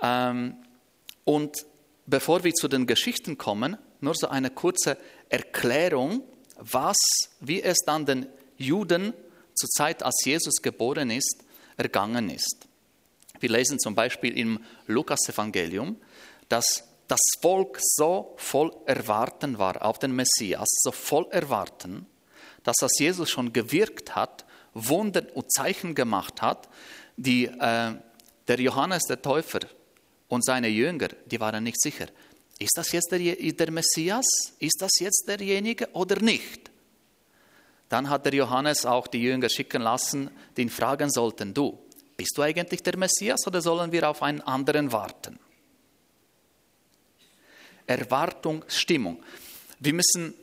Ähm, 0.00 0.56
und 1.24 1.66
bevor 2.06 2.44
wir 2.44 2.52
zu 2.54 2.68
den 2.68 2.86
Geschichten 2.86 3.38
kommen, 3.38 3.76
nur 4.00 4.14
so 4.14 4.28
eine 4.28 4.50
kurze 4.50 4.96
Erklärung, 5.28 6.22
was, 6.56 6.96
wie 7.40 7.62
es 7.62 7.78
dann 7.84 8.06
den 8.06 8.26
Juden 8.56 9.12
zur 9.54 9.68
Zeit, 9.70 10.02
als 10.02 10.24
Jesus 10.24 10.62
geboren 10.62 11.10
ist, 11.10 11.42
ergangen 11.76 12.30
ist. 12.30 12.66
Wir 13.40 13.50
lesen 13.50 13.78
zum 13.78 13.94
Beispiel 13.94 14.36
im 14.38 14.60
Lukas-Evangelium, 14.86 15.96
dass 16.48 16.84
das 17.08 17.20
Volk 17.40 17.78
so 17.80 18.34
voll 18.36 18.74
Erwarten 18.86 19.58
war 19.58 19.84
auf 19.84 19.98
den 19.98 20.14
Messias, 20.14 20.68
so 20.82 20.92
voll 20.92 21.26
Erwarten, 21.30 22.06
dass 22.62 22.76
als 22.80 22.98
Jesus 22.98 23.30
schon 23.30 23.52
gewirkt 23.52 24.14
hat, 24.16 24.44
Wunder 24.72 25.24
und 25.34 25.52
Zeichen 25.52 25.94
gemacht 25.94 26.42
hat, 26.42 26.68
die 27.16 27.46
äh, 27.46 27.92
der 28.48 28.60
Johannes 28.60 29.04
der 29.04 29.22
Täufer 29.22 29.60
und 30.28 30.44
seine 30.44 30.68
Jünger, 30.68 31.08
die 31.26 31.38
waren 31.40 31.62
nicht 31.62 31.80
sicher. 31.80 32.06
Ist 32.58 32.76
das 32.76 32.92
jetzt 32.92 33.10
der, 33.12 33.18
der 33.18 33.70
Messias? 33.70 34.26
Ist 34.58 34.80
das 34.80 34.92
jetzt 35.00 35.24
derjenige 35.28 35.88
oder 35.92 36.20
nicht? 36.20 36.70
Dann 37.88 38.08
hat 38.08 38.24
der 38.24 38.34
Johannes 38.34 38.86
auch 38.86 39.06
die 39.06 39.22
Jünger 39.22 39.48
schicken 39.48 39.82
lassen, 39.82 40.30
die 40.56 40.62
ihn 40.62 40.70
fragen 40.70 41.10
sollten, 41.10 41.52
du, 41.52 41.78
bist 42.16 42.36
du 42.36 42.42
eigentlich 42.42 42.82
der 42.82 42.96
Messias 42.96 43.46
oder 43.46 43.60
sollen 43.60 43.92
wir 43.92 44.08
auf 44.08 44.22
einen 44.22 44.40
anderen 44.40 44.92
warten? 44.92 45.38
Erwartung, 47.86 48.64
Stimmung. 48.68 49.22
Wir 49.80 49.92
müssen 49.92 50.34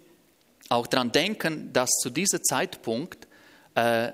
auch 0.69 0.87
daran 0.87 1.11
denken, 1.11 1.73
dass 1.73 1.89
zu 2.01 2.09
diesem 2.09 2.43
Zeitpunkt 2.43 3.27
äh, 3.75 4.11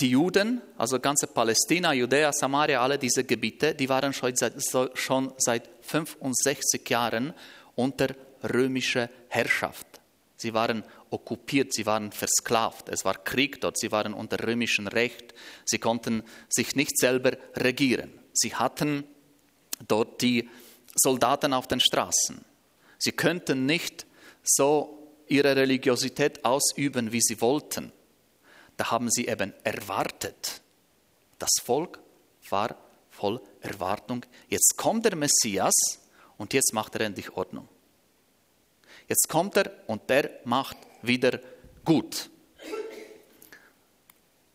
die 0.00 0.10
Juden, 0.10 0.60
also 0.78 0.98
ganze 0.98 1.26
Palästina, 1.26 1.92
Judäa, 1.92 2.32
Samaria, 2.32 2.80
alle 2.80 2.98
diese 2.98 3.24
Gebiete, 3.24 3.74
die 3.74 3.88
waren 3.88 4.12
schon 4.12 4.34
seit, 4.34 4.54
schon 4.94 5.32
seit 5.36 5.68
65 5.82 6.88
Jahren 6.88 7.34
unter 7.74 8.08
römischer 8.42 9.08
Herrschaft. 9.28 9.86
Sie 10.36 10.54
waren 10.54 10.82
okkupiert, 11.10 11.72
sie 11.72 11.86
waren 11.86 12.10
versklavt, 12.10 12.88
es 12.88 13.04
war 13.04 13.14
Krieg 13.22 13.60
dort, 13.60 13.78
sie 13.78 13.92
waren 13.92 14.12
unter 14.12 14.44
römischem 14.44 14.88
Recht, 14.88 15.34
sie 15.64 15.78
konnten 15.78 16.24
sich 16.48 16.74
nicht 16.74 16.98
selber 16.98 17.32
regieren. 17.54 18.10
Sie 18.32 18.54
hatten 18.54 19.04
dort 19.86 20.22
die 20.22 20.48
Soldaten 20.94 21.52
auf 21.52 21.66
den 21.66 21.80
Straßen. 21.80 22.44
Sie 22.98 23.12
könnten 23.12 23.66
nicht 23.66 24.06
so 24.42 25.08
ihre 25.26 25.56
Religiosität 25.56 26.44
ausüben, 26.44 27.12
wie 27.12 27.20
sie 27.20 27.40
wollten 27.40 27.92
da 28.76 28.90
haben 28.90 29.10
sie 29.10 29.26
eben 29.26 29.52
erwartet. 29.62 30.60
Das 31.38 31.50
Volk 31.62 32.00
war 32.50 32.76
voll 33.10 33.40
Erwartung. 33.60 34.24
Jetzt 34.48 34.76
kommt 34.76 35.04
der 35.04 35.16
Messias 35.16 35.74
und 36.36 36.52
jetzt 36.52 36.72
macht 36.72 36.94
er 36.96 37.02
endlich 37.02 37.30
Ordnung. 37.30 37.68
Jetzt 39.08 39.28
kommt 39.28 39.56
er 39.56 39.70
und 39.86 40.08
der 40.08 40.30
macht 40.44 40.76
wieder 41.02 41.40
gut. 41.84 42.30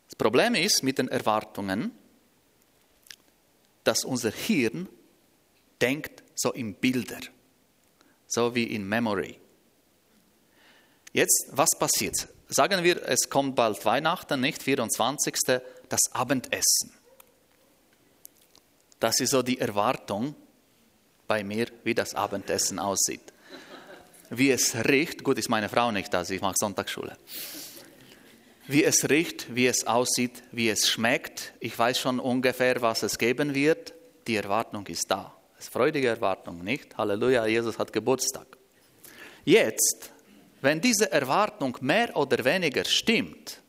Das 0.08 0.16
Problem 0.18 0.56
ist 0.56 0.84
mit 0.84 0.98
den 0.98 1.10
Erwartungen, 1.10 1.92
dass 3.84 4.04
unser 4.04 4.32
Hirn 4.32 4.90
denkt 5.80 6.24
so 6.38 6.54
in 6.54 6.76
Bilder, 6.76 7.20
so 8.28 8.56
wie 8.56 8.64
in 8.64 8.88
Memory. 8.88 9.38
Jetzt, 11.12 11.48
was 11.52 11.70
passiert? 11.78 12.30
sagen 12.50 12.84
wir, 12.84 13.04
es 13.08 13.30
kommt 13.30 13.56
bald 13.56 13.84
Weihnachten, 13.86 14.40
nicht 14.40 14.64
24. 14.64 15.36
das 15.90 16.00
Abendessen. 16.12 16.94
Das 19.00 19.20
ist 19.20 19.32
so 19.32 19.44
die 19.44 19.60
Erwartung 19.60 20.36
bei 21.28 21.44
mir, 21.44 21.68
wie 21.84 21.94
das 21.94 22.16
Abendessen 22.16 22.80
aussieht. 22.80 23.22
Wie 24.30 24.52
es 24.52 24.76
riecht, 24.88 25.24
gut, 25.24 25.38
ist 25.38 25.50
meine 25.50 25.70
Frau 25.70 25.92
nicht 25.92 26.14
da, 26.14 26.26
sie 26.26 26.40
macht 26.40 26.60
Sonntagsschule. 26.60 27.18
Wie 28.68 28.84
es 28.84 29.10
riecht, 29.10 29.56
wie 29.56 29.68
es 29.68 29.88
aussieht, 29.88 30.44
wie 30.52 30.70
es 30.70 30.90
schmeckt. 30.90 31.54
Ich 31.62 31.78
weiß 31.78 32.00
schon 32.00 32.20
ungefähr, 32.20 32.82
was 32.82 33.04
es 33.04 33.18
geben 33.18 33.56
wird. 33.56 33.94
Die 34.28 34.36
Erwartung 34.36 34.86
ist 34.88 35.06
da. 35.10 35.37
Es 35.58 35.66
ist 35.66 35.74
freudige 35.74 36.08
Erwartung, 36.08 36.64
nicht? 36.64 36.98
Halleluja, 36.98 37.46
Jesus 37.46 37.80
hat 37.80 37.92
Geburtstag. 37.92 38.46
Jetzt 39.44 40.12
wenn 40.62 40.82
diese 40.82 41.12
Erwartung 41.12 41.78
mehr 41.82 42.16
oder 42.18 42.44
weniger 42.44 42.84
stimmt, 42.84 43.62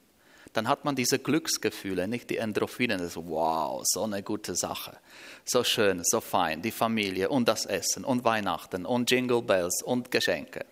dann 0.54 0.66
hat 0.66 0.85
man 0.85 0.97
diese 0.97 1.18
Glücksgefühle, 1.18 2.09
nicht 2.09 2.30
die 2.30 2.38
Endorphine. 2.38 2.97
Das 2.97 3.16
wow, 3.16 3.83
so 3.85 4.04
eine 4.04 4.23
gute 4.23 4.57
Sache. 4.57 4.97
So 5.45 5.62
schön, 5.62 6.00
so 6.02 6.21
fein, 6.21 6.62
die 6.62 6.71
Familie 6.71 7.28
und 7.28 7.47
das 7.47 7.66
Essen 7.66 8.04
und 8.04 8.25
Weihnachten 8.25 8.87
und 8.87 9.11
Jingle 9.11 9.42
Bells 9.42 9.83
und 9.83 10.11
Geschenke. 10.11 10.64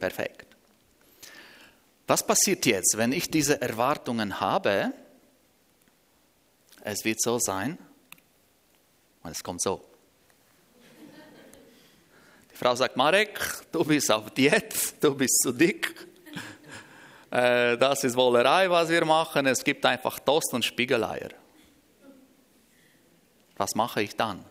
Perfekt. 0.00 0.46
Was 2.06 2.26
passiert 2.26 2.64
jetzt, 2.64 2.96
wenn 2.96 3.12
ich 3.12 3.30
diese 3.30 3.60
Erwartungen 3.60 4.40
habe? 4.40 4.92
Es 6.82 7.04
wird 7.04 7.20
so 7.20 7.38
sein, 7.38 7.76
und 9.22 9.32
es 9.32 9.44
kommt 9.44 9.60
so. 9.60 9.87
Frau 12.58 12.74
sagt, 12.74 12.96
Marek, 12.96 13.38
du 13.70 13.84
bist 13.84 14.10
auf 14.10 14.30
Diät, 14.32 15.00
du 15.00 15.14
bist 15.14 15.42
zu 15.42 15.52
dick. 15.52 15.94
Äh, 17.30 17.76
das 17.76 18.04
ist 18.04 18.16
Wollerei, 18.16 18.70
was 18.70 18.88
wir 18.88 19.04
machen. 19.04 19.44
Es 19.44 19.62
gibt 19.62 19.84
einfach 19.84 20.18
Toast 20.18 20.54
und 20.54 20.64
Spiegeleier. 20.64 21.28
Was 23.58 23.74
mache 23.74 24.00
ich 24.00 24.16
dann? 24.16 24.42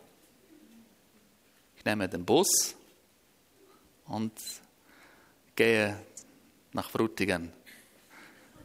Ich 1.75 1.83
nehme 1.83 2.07
den 2.07 2.23
Bus 2.23 2.75
und 4.05 4.31
gehe 5.55 5.97
nach 6.71 6.91
Frutigen, 6.91 7.51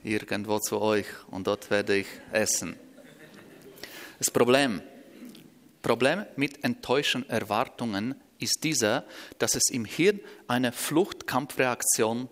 irgendwo 0.04 0.58
zu 0.58 0.78
euch, 0.78 1.06
und 1.30 1.46
dort 1.46 1.70
werde 1.70 1.96
ich 1.96 2.06
essen. 2.32 2.76
Das 4.18 4.30
Problem, 4.30 4.82
Problem 5.80 6.26
mit 6.37 6.62
enttäuschten 6.62 7.26
Erwartungen 7.30 8.14
ist 8.42 8.64
dieser, 8.64 9.04
dass 9.38 9.54
es 9.54 9.70
im 9.70 9.84
Hirn 9.84 10.20
eine 10.49 10.72
Fluchtkampfreaktion 10.72 12.28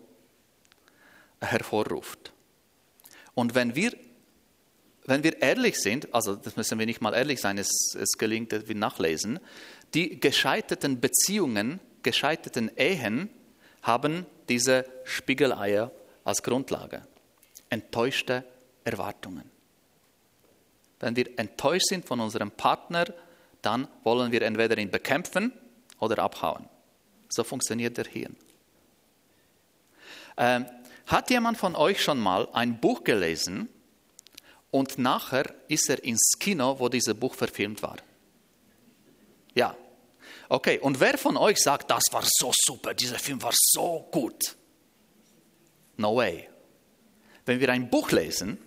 hervorruft. 1.40 2.32
Und 3.34 3.54
wenn 3.54 3.74
wir, 3.74 3.92
wenn 5.06 5.24
wir 5.24 5.40
ehrlich 5.40 5.78
sind, 5.78 6.12
also 6.14 6.36
das 6.36 6.56
müssen 6.56 6.78
wir 6.78 6.86
nicht 6.86 7.00
mal 7.00 7.14
ehrlich 7.14 7.40
sein, 7.40 7.58
es, 7.58 7.94
es 7.98 8.18
gelingt, 8.18 8.52
wir 8.68 8.74
nachlesen, 8.74 9.40
die 9.94 10.20
gescheiterten 10.20 11.00
Beziehungen, 11.00 11.80
gescheiterten 12.02 12.70
Ehen 12.76 13.30
haben 13.82 14.26
diese 14.48 14.84
Spiegeleier 15.04 15.90
als 16.24 16.42
Grundlage. 16.42 17.06
Enttäuschte 17.70 18.44
Erwartungen. 18.84 19.50
Wenn 20.98 21.16
wir 21.16 21.38
enttäuscht 21.38 21.86
sind 21.86 22.04
von 22.04 22.20
unserem 22.20 22.50
Partner, 22.50 23.06
dann 23.62 23.88
wollen 24.04 24.32
wir 24.32 24.42
entweder 24.42 24.76
ihn 24.76 24.90
bekämpfen 24.90 25.52
oder 26.00 26.18
abhauen. 26.18 26.68
So 27.28 27.44
funktioniert 27.44 27.96
der 27.96 28.06
Hirn. 28.06 28.36
Ähm, 30.36 30.66
hat 31.06 31.30
jemand 31.30 31.58
von 31.58 31.76
euch 31.76 32.02
schon 32.02 32.18
mal 32.18 32.48
ein 32.52 32.80
Buch 32.80 33.04
gelesen 33.04 33.68
und 34.70 34.98
nachher 34.98 35.54
ist 35.68 35.88
er 35.88 36.02
ins 36.02 36.32
Kino, 36.38 36.78
wo 36.78 36.88
dieses 36.88 37.14
Buch 37.14 37.34
verfilmt 37.34 37.82
war? 37.82 37.96
Ja. 39.54 39.76
Okay, 40.48 40.78
und 40.78 40.98
wer 41.00 41.18
von 41.18 41.36
euch 41.36 41.58
sagt, 41.58 41.90
das 41.90 42.04
war 42.10 42.22
so 42.24 42.52
super, 42.54 42.94
dieser 42.94 43.18
Film 43.18 43.42
war 43.42 43.52
so 43.54 44.08
gut? 44.10 44.56
No 45.96 46.16
way. 46.16 46.48
Wenn 47.44 47.60
wir 47.60 47.68
ein 47.70 47.90
Buch 47.90 48.10
lesen, 48.10 48.58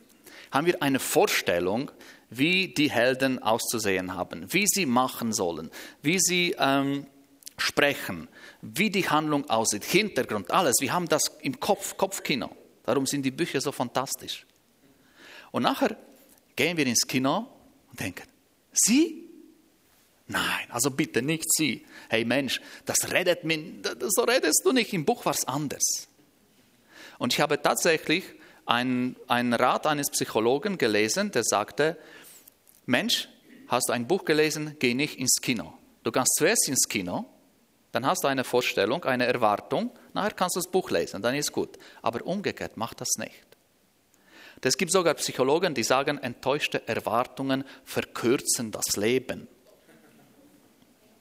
haben 0.51 0.67
wir 0.67 0.81
eine 0.81 0.99
Vorstellung, 0.99 1.91
wie 2.29 2.73
die 2.73 2.91
Helden 2.91 3.41
auszusehen 3.41 4.13
haben, 4.13 4.51
wie 4.51 4.65
sie 4.67 4.85
machen 4.85 5.33
sollen, 5.33 5.71
wie 6.01 6.19
sie 6.19 6.55
ähm, 6.57 7.07
sprechen, 7.57 8.27
wie 8.61 8.89
die 8.89 9.07
Handlung 9.09 9.49
aussieht, 9.49 9.83
Hintergrund, 9.83 10.51
alles. 10.51 10.77
Wir 10.79 10.93
haben 10.93 11.07
das 11.07 11.23
im 11.41 11.59
Kopf, 11.59 11.97
Kopfkino. 11.97 12.49
Darum 12.83 13.05
sind 13.05 13.23
die 13.23 13.31
Bücher 13.31 13.61
so 13.61 13.71
fantastisch. 13.71 14.45
Und 15.51 15.63
nachher 15.63 15.95
gehen 16.55 16.77
wir 16.77 16.85
ins 16.85 17.07
Kino 17.07 17.47
und 17.89 17.99
denken, 17.99 18.23
Sie? 18.71 19.29
Nein, 20.27 20.67
also 20.69 20.89
bitte 20.89 21.21
nicht 21.21 21.45
Sie. 21.53 21.85
Hey 22.09 22.25
Mensch, 22.25 22.59
das 22.85 23.11
redet 23.11 23.43
mir, 23.43 23.59
so 24.07 24.23
redest 24.23 24.61
du 24.65 24.71
nicht. 24.71 24.93
Im 24.93 25.05
Buch 25.05 25.25
war 25.25 25.33
es 25.33 25.47
anders. 25.47 26.07
Und 27.19 27.33
ich 27.33 27.39
habe 27.39 27.61
tatsächlich 27.61 28.23
einen, 28.65 29.15
einen 29.27 29.53
Rat 29.53 29.85
eines 29.85 30.09
Psychologen 30.09 30.77
gelesen, 30.77 31.31
der 31.31 31.43
sagte, 31.43 31.97
Mensch, 32.85 33.29
hast 33.67 33.89
du 33.89 33.93
ein 33.93 34.07
Buch 34.07 34.25
gelesen, 34.25 34.75
geh 34.79 34.93
nicht 34.93 35.19
ins 35.19 35.35
Kino. 35.41 35.77
Du 36.03 36.11
kannst 36.11 36.35
zuerst 36.37 36.67
ins 36.67 36.87
Kino, 36.87 37.25
dann 37.93 38.07
hast 38.07 38.23
du 38.23 38.27
eine 38.27 38.43
Vorstellung, 38.43 39.05
eine 39.05 39.27
Erwartung, 39.27 39.91
nachher 40.13 40.31
kannst 40.31 40.55
du 40.55 40.59
das 40.59 40.69
Buch 40.69 40.89
lesen, 40.89 41.21
dann 41.21 41.35
ist 41.35 41.51
gut. 41.51 41.77
Aber 42.01 42.25
umgekehrt, 42.25 42.73
mach 42.75 42.93
das 42.95 43.07
nicht. 43.17 43.45
Es 44.61 44.77
gibt 44.77 44.91
sogar 44.91 45.13
Psychologen, 45.13 45.73
die 45.73 45.83
sagen, 45.83 46.17
enttäuschte 46.17 46.87
Erwartungen 46.87 47.63
verkürzen 47.85 48.71
das 48.71 48.95
Leben. 48.95 49.47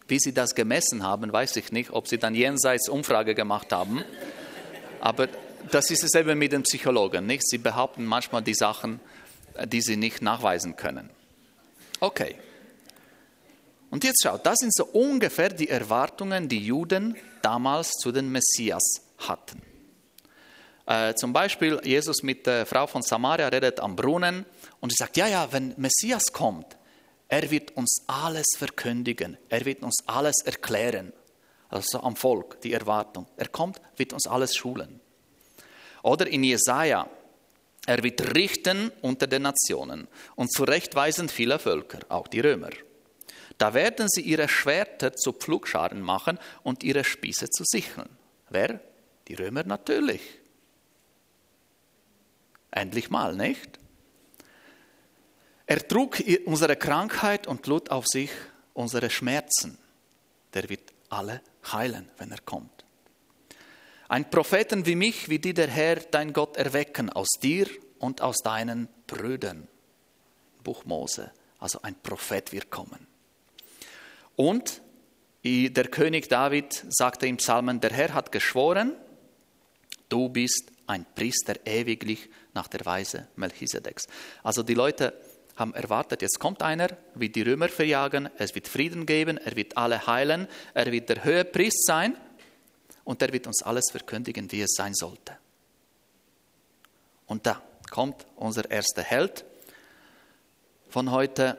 Wie 0.09 0.19
sie 0.19 0.33
das 0.33 0.55
gemessen 0.55 1.03
haben, 1.03 1.33
weiß 1.33 1.57
ich 1.57 1.73
nicht, 1.73 1.91
ob 1.91 2.09
sie 2.09 2.19
dann 2.19 2.35
jenseits 2.35 2.89
Umfrage 2.89 3.35
gemacht 3.35 3.71
haben. 3.73 4.03
Aber 5.01 5.29
das 5.71 5.91
ist 5.91 6.05
es 6.05 6.15
eben 6.15 6.39
mit 6.39 6.53
den 6.53 6.63
Psychologen, 6.63 7.27
nicht? 7.27 7.47
Sie 7.47 7.59
behaupten 7.59 8.07
manchmal 8.07 8.43
die 8.43 8.55
Sachen, 8.55 9.01
die 9.67 9.83
sie 9.83 9.97
nicht 9.97 10.23
nachweisen 10.23 10.77
können. 10.77 11.11
Okay. 12.01 12.37
Und 13.93 14.05
jetzt 14.05 14.23
schaut, 14.23 14.47
das 14.47 14.57
sind 14.57 14.75
so 14.75 14.87
ungefähr 14.87 15.51
die 15.51 15.69
Erwartungen, 15.69 16.49
die 16.49 16.65
Juden 16.65 17.15
damals 17.43 17.91
zu 17.91 18.11
den 18.11 18.33
Messias 18.33 18.81
hatten. 19.19 19.61
Äh, 20.87 21.15
zum 21.15 21.35
Beispiel 21.35 21.79
Jesus 21.85 22.23
mit 22.23 22.47
der 22.47 22.65
Frau 22.65 22.87
von 22.87 23.03
Samaria 23.03 23.49
redet 23.49 23.81
am 23.81 23.95
Brunnen 23.95 24.47
und 24.81 24.93
sie 24.93 24.97
sagt, 24.97 25.19
ja, 25.19 25.27
ja, 25.27 25.47
wenn 25.53 25.75
Messias 25.77 26.33
kommt, 26.33 26.79
er 27.29 27.51
wird 27.51 27.77
uns 27.77 28.03
alles 28.07 28.47
verkündigen, 28.57 29.37
er 29.51 29.63
wird 29.67 29.83
uns 29.83 30.03
alles 30.07 30.37
erklären. 30.43 31.13
Also 31.69 32.01
am 32.01 32.17
Volk 32.17 32.63
die 32.63 32.73
Erwartung. 32.73 33.27
Er 33.37 33.49
kommt, 33.49 33.79
wird 33.99 34.15
uns 34.15 34.27
alles 34.27 34.57
schulen. 34.57 35.01
Oder 36.03 36.29
in 36.29 36.45
Jesaja, 36.45 37.07
er 37.85 38.03
wird 38.03 38.35
richten 38.35 38.91
unter 39.03 39.27
den 39.27 39.43
Nationen 39.43 40.09
und 40.35 40.51
zurechtweisen 40.51 41.29
viele 41.29 41.59
Völker, 41.59 41.99
auch 42.09 42.27
die 42.27 42.41
Römer. 42.41 42.71
Da 43.59 43.75
werden 43.75 44.09
sie 44.09 44.23
ihre 44.23 44.49
Schwerter 44.49 45.13
zu 45.13 45.33
Pflugscharen 45.33 46.01
machen 46.01 46.39
und 46.63 46.83
ihre 46.83 47.05
Spieße 47.05 47.51
zu 47.51 47.65
Sicheln. 47.65 48.09
Wer? 48.49 48.81
Die 49.29 49.35
Römer 49.35 49.65
natürlich. 49.65 50.23
Endlich 52.71 53.11
mal, 53.11 53.35
nicht? 53.35 53.79
Er 55.67 55.87
trug 55.87 56.23
unsere 56.45 56.77
Krankheit 56.77 57.47
und 57.47 57.67
lud 57.67 57.91
auf 57.91 58.07
sich 58.07 58.31
unsere 58.75 59.11
Schmerzen. 59.11 59.79
Der 60.55 60.69
wird 60.69 60.93
alle 61.09 61.41
heilen, 61.73 62.11
wenn 62.19 62.31
er 62.31 62.41
kommt. 62.41 62.85
Ein 64.09 64.29
Propheten 64.29 64.85
wie 64.85 64.97
mich, 64.97 65.29
wie 65.29 65.39
die 65.39 65.55
der 65.55 65.69
Herr, 65.69 65.97
dein 65.97 66.33
Gott, 66.33 66.57
erwecken 66.57 67.09
aus 67.11 67.29
dir 67.41 67.67
und 67.99 68.21
aus 68.21 68.39
deinen 68.39 68.89
Brüdern. 69.07 69.69
Buch 70.63 70.85
Mose, 70.85 71.33
also 71.59 71.81
ein 71.83 71.95
Prophet 72.03 72.53
wird 72.53 72.71
kommen. 72.71 73.07
Und 74.37 74.81
der 75.45 75.89
König 75.89 76.29
David 76.29 76.85
sagte 76.89 77.27
im 77.27 77.37
Psalmen, 77.39 77.81
der 77.81 77.93
Herr 77.93 78.15
hat 78.15 78.31
geschworen, 78.33 78.97
du 80.09 80.29
bist 80.29 80.71
ein 80.87 81.07
Priester 81.15 81.55
ewiglich 81.65 82.29
nach 82.55 82.69
der 82.69 82.85
Weise 82.85 83.29
Melchisedeks. 83.37 84.07
Also 84.43 84.63
die 84.63 84.75
Leute 84.75 85.15
haben 85.57 85.75
erwartet, 85.75 86.23
jetzt 86.23 86.39
kommt 86.39 86.63
einer, 86.63 86.89
wird 87.15 87.35
die 87.35 87.43
Römer 87.43 87.69
verjagen, 87.69 88.29
es 88.39 88.55
wird 88.55 88.69
Frieden 88.69 89.05
geben, 89.05 89.37
er 89.37 89.57
wird 89.57 89.77
alle 89.77 90.07
heilen, 90.07 90.49
er 90.75 90.91
wird 90.93 91.09
der 91.09 91.25
Höhepriest 91.25 91.87
sein 91.87 92.17
und 93.05 93.21
er 93.21 93.33
wird 93.33 93.47
uns 93.47 93.63
alles 93.63 93.91
verkündigen, 93.91 94.51
wie 94.53 94.63
es 94.63 94.75
sein 94.75 94.95
sollte. 94.95 95.37
Und 97.27 97.47
da 97.47 97.63
kommt 97.91 98.27
unser 98.37 98.71
erster 98.71 99.03
Held 99.03 99.45
von 100.89 101.11
heute, 101.11 101.59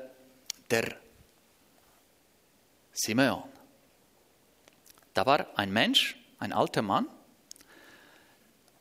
der 0.69 1.02
Simeon. 2.93 3.43
Da 5.13 5.25
war 5.25 5.57
ein 5.57 5.71
Mensch, 5.71 6.17
ein 6.39 6.53
alter 6.53 6.81
Mann, 6.81 7.07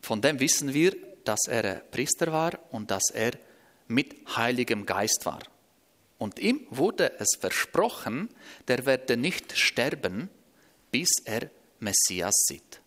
von 0.01 0.21
dem 0.21 0.41
wissen 0.41 0.75
wir, 0.75 0.97
dass 1.25 1.41
er 1.49 1.81
Priester 1.91 2.33
war 2.33 2.59
und 2.71 2.91
dass 2.91 3.11
er 3.13 3.33
mit 3.87 4.37
Heiligem 4.37 4.87
Geist 4.87 5.25
war. 5.25 5.41
Und 6.19 6.39
ihm 6.39 6.67
wurde 6.71 7.19
es 7.19 7.37
versprochen, 7.39 8.29
der 8.69 8.87
werde 8.87 9.17
nicht 9.17 9.57
sterben, 9.59 10.31
bis 10.91 11.09
er 11.25 11.51
Messias 11.81 12.35
sieht. 12.47 12.81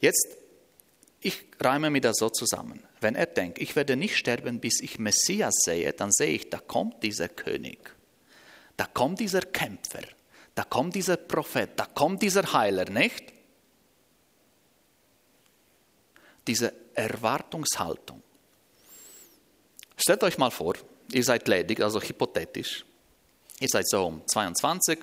Jetzt, 0.00 0.36
ich 1.20 1.46
reime 1.58 1.90
mir 1.90 2.02
das 2.02 2.18
so 2.18 2.28
zusammen. 2.28 2.82
Wenn 3.00 3.14
er 3.14 3.26
denkt, 3.26 3.58
ich 3.58 3.76
werde 3.76 3.96
nicht 3.96 4.16
sterben, 4.16 4.60
bis 4.60 4.80
ich 4.80 4.98
Messias 4.98 5.54
sehe, 5.64 5.92
dann 5.92 6.12
sehe 6.12 6.34
ich, 6.34 6.50
da 6.50 6.58
kommt 6.58 7.02
dieser 7.02 7.28
König, 7.28 7.95
da 8.76 8.86
kommt 8.86 9.20
dieser 9.20 9.42
Kämpfer, 9.42 10.02
da 10.54 10.64
kommt 10.64 10.94
dieser 10.94 11.16
Prophet, 11.16 11.70
da 11.76 11.86
kommt 11.86 12.22
dieser 12.22 12.52
Heiler, 12.52 12.88
nicht? 12.90 13.36
diese 16.46 16.72
Erwartungshaltung. 16.94 18.22
Stellt 19.96 20.22
euch 20.22 20.38
mal 20.38 20.50
vor, 20.50 20.74
ihr 21.12 21.24
seid 21.24 21.48
ledig, 21.48 21.80
also 21.80 22.00
hypothetisch. 22.00 22.84
Ihr 23.58 23.68
seid 23.68 23.88
so 23.88 24.06
um 24.06 24.26
22, 24.26 24.98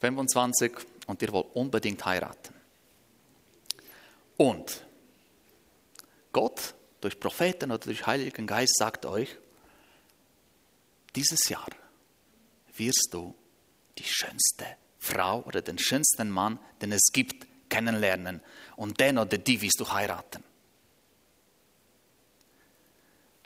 25 0.00 0.72
und 1.06 1.22
ihr 1.22 1.32
wollt 1.32 1.46
unbedingt 1.54 2.04
heiraten. 2.04 2.54
Und 4.36 4.84
Gott 6.32 6.74
durch 7.00 7.18
Propheten 7.18 7.70
oder 7.70 7.78
durch 7.78 8.06
Heiligen 8.06 8.46
Geist 8.46 8.76
sagt 8.76 9.06
euch, 9.06 9.36
dieses 11.16 11.48
Jahr 11.48 11.68
wirst 12.78 13.08
du 13.12 13.34
die 13.98 14.04
schönste 14.04 14.66
Frau 14.98 15.42
oder 15.42 15.62
den 15.62 15.78
schönsten 15.78 16.30
Mann, 16.30 16.58
den 16.80 16.92
es 16.92 17.10
gibt, 17.12 17.46
kennenlernen. 17.68 18.40
Und 18.76 19.00
den 19.00 19.18
oder 19.18 19.38
die 19.38 19.60
wirst 19.60 19.80
du 19.80 19.90
heiraten. 19.90 20.42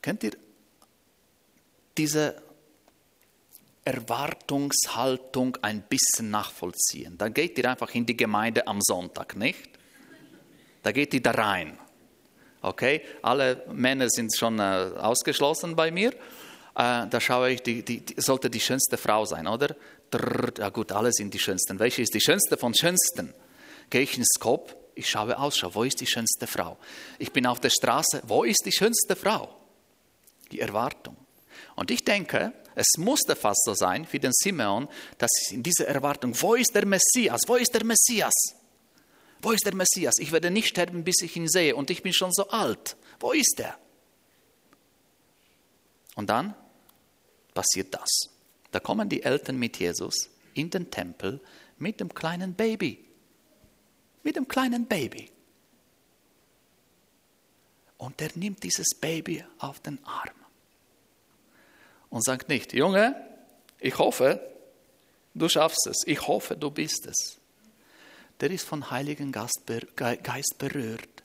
Könnt 0.01 0.25
ihr 0.25 0.33
diese 1.97 2.42
Erwartungshaltung 3.85 5.57
ein 5.62 5.83
bisschen 5.83 6.31
nachvollziehen? 6.31 7.16
Dann 7.18 7.33
geht 7.33 7.59
ihr 7.59 7.71
einfach 7.71 7.95
in 7.95 8.07
die 8.07 8.16
Gemeinde 8.16 8.66
am 8.66 8.81
Sonntag, 8.81 9.37
nicht? 9.37 9.71
Da 10.83 10.92
geht 10.92 11.14
ihr 11.14 11.23
da 11.23 11.31
rein. 11.33 11.79
Okay, 12.61 13.03
alle 13.23 13.64
Männer 13.73 14.09
sind 14.09 14.37
schon 14.37 14.59
äh, 14.59 14.92
ausgeschlossen 14.97 15.75
bei 15.75 15.90
mir. 15.90 16.12
Äh, 16.74 17.06
da 17.08 17.20
schaue 17.20 17.50
ich, 17.50 17.62
die, 17.62 17.82
die, 17.85 18.00
die, 18.00 18.20
sollte 18.20 18.50
die 18.50 18.61
schönste 18.61 18.96
Frau 18.96 19.24
sein, 19.24 19.46
oder? 19.46 19.74
Drrr, 20.11 20.52
ja 20.58 20.68
gut, 20.70 20.92
alle 20.92 21.12
sind 21.12 21.32
die 21.35 21.38
schönsten. 21.38 21.78
Welche 21.78 22.02
ist 22.02 22.14
die 22.14 22.20
schönste 22.20 22.56
von 22.56 22.74
schönsten? 22.74 23.35
Gehe 23.90 24.02
ich 24.02 24.16
ins 24.16 24.28
Skop, 24.37 24.76
ich 24.94 25.08
schaue 25.08 25.38
Ausschau, 25.38 25.74
wo 25.74 25.85
ist 25.85 26.00
die 26.00 26.06
schönste 26.06 26.46
Frau? 26.46 26.78
Ich 27.18 27.32
bin 27.32 27.46
auf 27.46 27.61
der 27.61 27.70
Straße, 27.70 28.22
wo 28.26 28.44
ist 28.44 28.64
die 28.64 28.72
schönste 28.72 29.16
Frau? 29.16 29.62
die 30.52 30.61
Erwartung. 30.61 31.16
Und 31.74 31.90
ich 31.90 32.04
denke, 32.04 32.52
es 32.74 32.87
musste 32.98 33.35
fast 33.35 33.64
so 33.64 33.74
sein 33.74 34.06
wie 34.11 34.18
den 34.18 34.32
Simeon, 34.32 34.88
dass 35.18 35.30
in 35.50 35.62
dieser 35.62 35.87
Erwartung, 35.87 36.40
wo 36.40 36.54
ist 36.54 36.74
der 36.74 36.87
Messias? 36.87 37.40
Wo 37.46 37.56
ist 37.56 37.74
der 37.74 37.85
Messias? 37.85 38.32
Wo 39.40 39.50
ist 39.50 39.64
der 39.64 39.74
Messias? 39.74 40.14
Ich 40.18 40.30
werde 40.32 40.50
nicht 40.50 40.68
sterben, 40.68 41.02
bis 41.02 41.16
ich 41.22 41.37
ihn 41.37 41.48
sehe 41.48 41.74
und 41.74 41.90
ich 41.90 42.02
bin 42.02 42.12
schon 42.12 42.32
so 42.32 42.48
alt. 42.48 42.96
Wo 43.18 43.32
ist 43.32 43.58
er? 43.58 43.76
Und 46.14 46.30
dann 46.30 46.54
passiert 47.54 47.94
das. 47.94 48.08
Da 48.70 48.80
kommen 48.80 49.08
die 49.08 49.22
Eltern 49.22 49.58
mit 49.58 49.78
Jesus 49.78 50.30
in 50.54 50.70
den 50.70 50.90
Tempel 50.90 51.40
mit 51.78 52.00
dem 52.00 52.12
kleinen 52.14 52.54
Baby. 52.54 53.04
Mit 54.22 54.36
dem 54.36 54.48
kleinen 54.48 54.86
Baby. 54.86 55.30
Und 57.98 58.20
er 58.20 58.30
nimmt 58.34 58.62
dieses 58.62 58.94
Baby 59.00 59.44
auf 59.58 59.80
den 59.80 60.02
Arm 60.04 60.34
und 62.10 62.24
sagt 62.24 62.48
nicht, 62.48 62.72
Junge, 62.72 63.14
ich 63.78 63.98
hoffe, 63.98 64.40
du 65.34 65.48
schaffst 65.48 65.86
es, 65.86 66.02
ich 66.06 66.26
hoffe, 66.26 66.56
du 66.56 66.70
bist 66.70 67.06
es. 67.06 67.38
Der 68.40 68.50
ist 68.50 68.66
von 68.66 68.90
Heiligen 68.90 69.32
Geist 69.32 70.58
berührt 70.58 71.22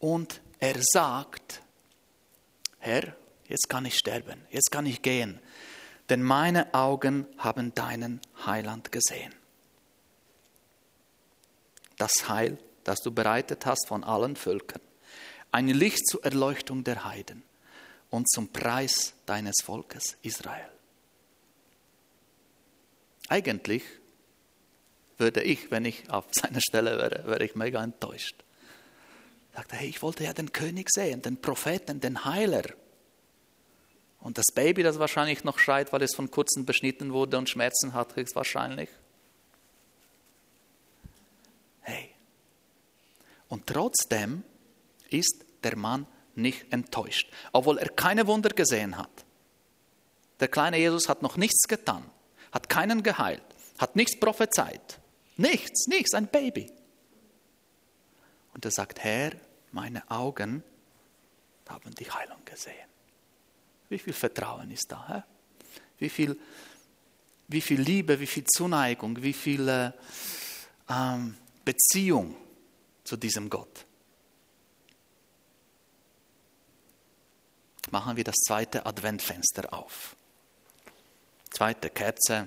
und 0.00 0.40
er 0.58 0.74
sagt, 0.80 1.62
Herr, 2.78 3.16
jetzt 3.52 3.68
kann 3.68 3.84
ich 3.86 3.94
sterben, 3.94 4.40
jetzt 4.50 4.72
kann 4.72 4.86
ich 4.86 5.02
gehen, 5.02 5.38
denn 6.08 6.22
meine 6.22 6.74
Augen 6.74 7.26
haben 7.38 7.72
deinen 7.74 8.20
Heiland 8.44 8.90
gesehen. 8.90 9.32
Das 11.96 12.28
Heil 12.28 12.58
das 12.84 13.00
du 13.00 13.10
bereitet 13.10 13.66
hast 13.66 13.88
von 13.88 14.04
allen 14.04 14.36
Völkern, 14.36 14.80
ein 15.50 15.68
Licht 15.68 16.06
zur 16.06 16.24
Erleuchtung 16.24 16.84
der 16.84 17.04
Heiden 17.04 17.42
und 18.10 18.30
zum 18.30 18.48
Preis 18.48 19.14
deines 19.26 19.56
Volkes 19.62 20.16
Israel. 20.22 20.68
Eigentlich 23.28 23.82
würde 25.18 25.42
ich, 25.42 25.70
wenn 25.70 25.84
ich 25.84 26.10
auf 26.10 26.26
seiner 26.32 26.60
Stelle 26.60 26.98
wäre, 26.98 27.26
wäre 27.26 27.44
ich 27.44 27.54
mega 27.54 27.82
enttäuscht. 27.82 28.44
Ich 29.50 29.56
sagte, 29.56 29.76
hey, 29.76 29.88
ich 29.88 30.02
wollte 30.02 30.24
ja 30.24 30.32
den 30.32 30.52
König 30.52 30.88
sehen, 30.90 31.22
den 31.22 31.40
Propheten, 31.40 32.00
den 32.00 32.24
Heiler. 32.24 32.62
Und 34.22 34.38
das 34.38 34.46
Baby, 34.54 34.82
das 34.82 34.98
wahrscheinlich 34.98 35.42
noch 35.42 35.58
schreit, 35.58 35.92
weil 35.92 36.02
es 36.02 36.14
von 36.14 36.30
kurzem 36.30 36.64
beschnitten 36.64 37.12
wurde 37.12 37.38
und 37.38 37.50
Schmerzen 37.50 37.92
hat, 37.92 38.16
ist 38.16 38.36
wahrscheinlich. 38.36 38.88
Hey. 41.80 42.10
Und 43.48 43.66
trotzdem 43.66 44.44
ist 45.10 45.44
der 45.64 45.76
Mann 45.76 46.06
nicht 46.36 46.72
enttäuscht, 46.72 47.30
obwohl 47.52 47.78
er 47.78 47.88
keine 47.88 48.26
Wunder 48.26 48.50
gesehen 48.50 48.96
hat. 48.96 49.10
Der 50.40 50.48
kleine 50.48 50.78
Jesus 50.78 51.08
hat 51.08 51.22
noch 51.22 51.36
nichts 51.36 51.64
getan, 51.68 52.08
hat 52.52 52.68
keinen 52.68 53.02
geheilt, 53.02 53.42
hat 53.78 53.96
nichts 53.96 54.18
prophezeit. 54.18 55.00
Nichts, 55.36 55.86
nichts, 55.88 56.14
ein 56.14 56.28
Baby. 56.28 56.70
Und 58.54 58.64
er 58.64 58.70
sagt, 58.70 59.00
Herr, 59.00 59.32
meine 59.72 60.08
Augen 60.10 60.62
haben 61.68 61.94
die 61.94 62.10
Heilung 62.10 62.44
gesehen. 62.44 62.88
Wie 63.92 63.98
viel 63.98 64.14
Vertrauen 64.14 64.70
ist 64.70 64.90
da? 64.90 65.06
Hä? 65.06 65.22
Wie, 65.98 66.08
viel, 66.08 66.34
wie 67.48 67.60
viel 67.60 67.78
Liebe, 67.78 68.18
wie 68.18 68.26
viel 68.26 68.44
Zuneigung, 68.44 69.22
wie 69.22 69.34
viel 69.34 69.68
äh, 69.68 69.92
ähm, 70.88 71.36
Beziehung 71.62 72.34
zu 73.04 73.18
diesem 73.18 73.50
Gott. 73.50 73.84
Machen 77.90 78.16
wir 78.16 78.24
das 78.24 78.36
zweite 78.36 78.86
Adventfenster 78.86 79.70
auf. 79.74 80.16
Zweite 81.50 81.90
Kerze. 81.90 82.46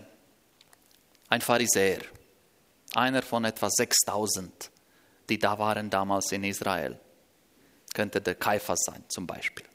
Ein 1.29 1.41
Pharisäer, 1.41 2.01
einer 2.95 3.21
von 3.21 3.45
etwa 3.45 3.69
6000, 3.69 4.71
die 5.29 5.37
da 5.37 5.59
waren 5.59 5.91
damals 5.91 6.31
in 6.31 6.43
Israel. 6.43 6.99
Könnte 7.93 8.19
der 8.19 8.33
Kaiphas 8.33 8.79
sein 8.83 9.03
zum 9.09 9.27
Beispiel. 9.27 9.65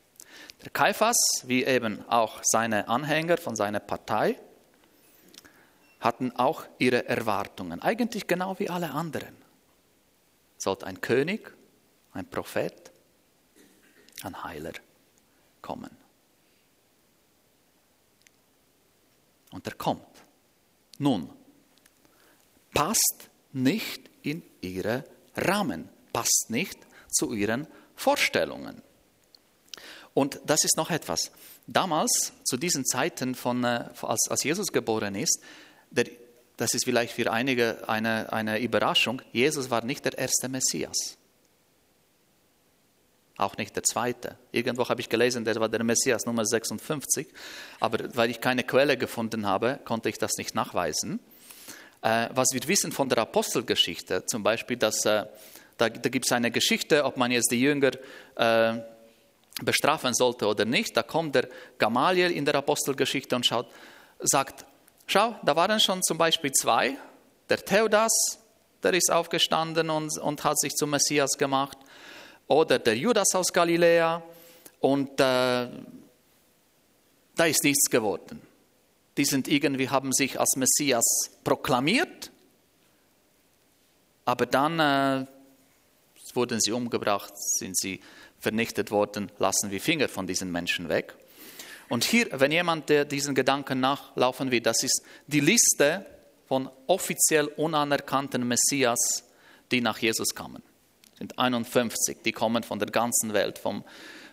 Der 0.62 0.70
Kaiphas, 0.70 1.16
wie 1.44 1.64
eben 1.64 2.06
auch 2.08 2.40
seine 2.42 2.88
Anhänger 2.88 3.38
von 3.38 3.56
seiner 3.56 3.80
Partei, 3.80 4.38
hatten 6.00 6.34
auch 6.36 6.64
ihre 6.78 7.06
Erwartungen, 7.06 7.80
eigentlich 7.82 8.26
genau 8.26 8.58
wie 8.58 8.70
alle 8.70 8.90
anderen. 8.90 9.36
Sollte 10.58 10.86
ein 10.86 11.00
König, 11.00 11.52
ein 12.12 12.28
Prophet, 12.28 12.90
ein 14.22 14.42
Heiler 14.42 14.72
kommen. 15.62 15.96
Und 19.50 19.66
er 19.66 19.74
kommt. 19.74 20.06
Nun, 20.98 21.30
passt 22.72 23.30
nicht 23.52 24.10
in 24.22 24.42
ihre 24.60 25.04
Rahmen, 25.36 25.88
passt 26.12 26.46
nicht 26.48 26.78
zu 27.08 27.32
ihren 27.32 27.66
Vorstellungen. 27.96 28.82
Und 30.20 30.38
das 30.44 30.64
ist 30.64 30.76
noch 30.76 30.90
etwas. 30.90 31.32
Damals, 31.66 32.34
zu 32.44 32.58
diesen 32.58 32.84
Zeiten, 32.84 33.34
von, 33.34 33.64
äh, 33.64 33.86
als, 34.02 34.28
als 34.28 34.44
Jesus 34.44 34.70
geboren 34.70 35.14
ist, 35.14 35.40
der, 35.90 36.04
das 36.58 36.74
ist 36.74 36.84
vielleicht 36.84 37.14
für 37.14 37.32
einige 37.32 37.88
eine, 37.88 38.30
eine 38.30 38.60
Überraschung, 38.60 39.22
Jesus 39.32 39.70
war 39.70 39.82
nicht 39.82 40.04
der 40.04 40.18
erste 40.18 40.50
Messias. 40.50 41.16
Auch 43.38 43.56
nicht 43.56 43.74
der 43.74 43.82
zweite. 43.82 44.36
Irgendwo 44.52 44.86
habe 44.90 45.00
ich 45.00 45.08
gelesen, 45.08 45.46
der 45.46 45.54
war 45.54 45.70
der 45.70 45.82
Messias 45.84 46.26
Nummer 46.26 46.44
56, 46.44 47.26
aber 47.80 48.14
weil 48.14 48.28
ich 48.28 48.42
keine 48.42 48.62
Quelle 48.62 48.98
gefunden 48.98 49.46
habe, 49.46 49.80
konnte 49.86 50.10
ich 50.10 50.18
das 50.18 50.32
nicht 50.36 50.54
nachweisen. 50.54 51.18
Äh, 52.02 52.28
was 52.34 52.48
wir 52.52 52.60
wissen 52.68 52.92
von 52.92 53.08
der 53.08 53.16
Apostelgeschichte, 53.16 54.26
zum 54.26 54.42
Beispiel, 54.42 54.76
dass 54.76 55.02
äh, 55.06 55.24
da, 55.78 55.88
da 55.88 56.10
gibt 56.10 56.26
es 56.26 56.32
eine 56.32 56.50
Geschichte, 56.50 57.06
ob 57.06 57.16
man 57.16 57.30
jetzt 57.30 57.50
die 57.50 57.60
Jünger 57.62 57.92
bestrafen 59.64 60.14
sollte 60.14 60.46
oder 60.46 60.64
nicht. 60.64 60.96
Da 60.96 61.02
kommt 61.02 61.34
der 61.34 61.48
Gamaliel 61.78 62.30
in 62.30 62.44
der 62.44 62.54
Apostelgeschichte 62.56 63.36
und 63.36 63.46
schaut, 63.46 63.66
sagt, 64.20 64.64
schau, 65.06 65.36
da 65.42 65.56
waren 65.56 65.80
schon 65.80 66.02
zum 66.02 66.18
Beispiel 66.18 66.52
zwei, 66.52 66.96
der 67.48 67.64
Theodas, 67.64 68.12
der 68.82 68.94
ist 68.94 69.10
aufgestanden 69.10 69.90
und, 69.90 70.16
und 70.18 70.44
hat 70.44 70.58
sich 70.58 70.74
zum 70.74 70.90
Messias 70.90 71.36
gemacht, 71.36 71.78
oder 72.46 72.78
der 72.78 72.96
Judas 72.96 73.34
aus 73.34 73.52
Galiläa 73.52 74.22
und 74.80 75.20
äh, 75.20 75.68
da 77.36 77.44
ist 77.44 77.62
nichts 77.62 77.88
geworden. 77.88 78.42
Die 79.16 79.24
sind 79.24 79.46
irgendwie, 79.46 79.88
haben 79.88 80.12
sich 80.12 80.38
als 80.38 80.56
Messias 80.56 81.30
proklamiert, 81.44 82.30
aber 84.24 84.46
dann 84.46 84.80
äh, 84.80 85.26
wurden 86.34 86.60
sie 86.60 86.72
umgebracht, 86.72 87.32
sind 87.36 87.76
sie 87.76 88.00
vernichtet 88.40 88.90
worden, 88.90 89.30
lassen 89.38 89.70
wir 89.70 89.80
Finger 89.80 90.08
von 90.08 90.26
diesen 90.26 90.50
Menschen 90.50 90.88
weg. 90.88 91.14
Und 91.88 92.04
hier, 92.04 92.28
wenn 92.32 92.52
jemand 92.52 92.88
der 92.88 93.04
diesen 93.04 93.34
Gedanken 93.34 93.80
nachlaufen 93.80 94.50
will, 94.50 94.60
das 94.60 94.82
ist 94.82 95.02
die 95.26 95.40
Liste 95.40 96.06
von 96.46 96.70
offiziell 96.86 97.46
unanerkannten 97.46 98.46
Messias, 98.46 99.24
die 99.70 99.80
nach 99.80 99.98
Jesus 99.98 100.34
kamen. 100.34 100.62
Das 101.10 101.18
sind 101.18 101.38
51, 101.38 102.22
die 102.24 102.32
kommen 102.32 102.62
von 102.62 102.78
der 102.78 102.88
ganzen 102.88 103.32
Welt, 103.32 103.58
vom, 103.58 103.84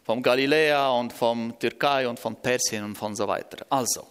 vom 0.04 0.24
Galiläa 0.24 0.90
und 0.92 1.14
vom 1.14 1.58
Türkei 1.60 2.08
und 2.08 2.20
von 2.20 2.36
Persien 2.38 2.84
und 2.84 2.96
von 2.96 3.16
so 3.16 3.28
weiter. 3.28 3.66
Also, 3.70 4.08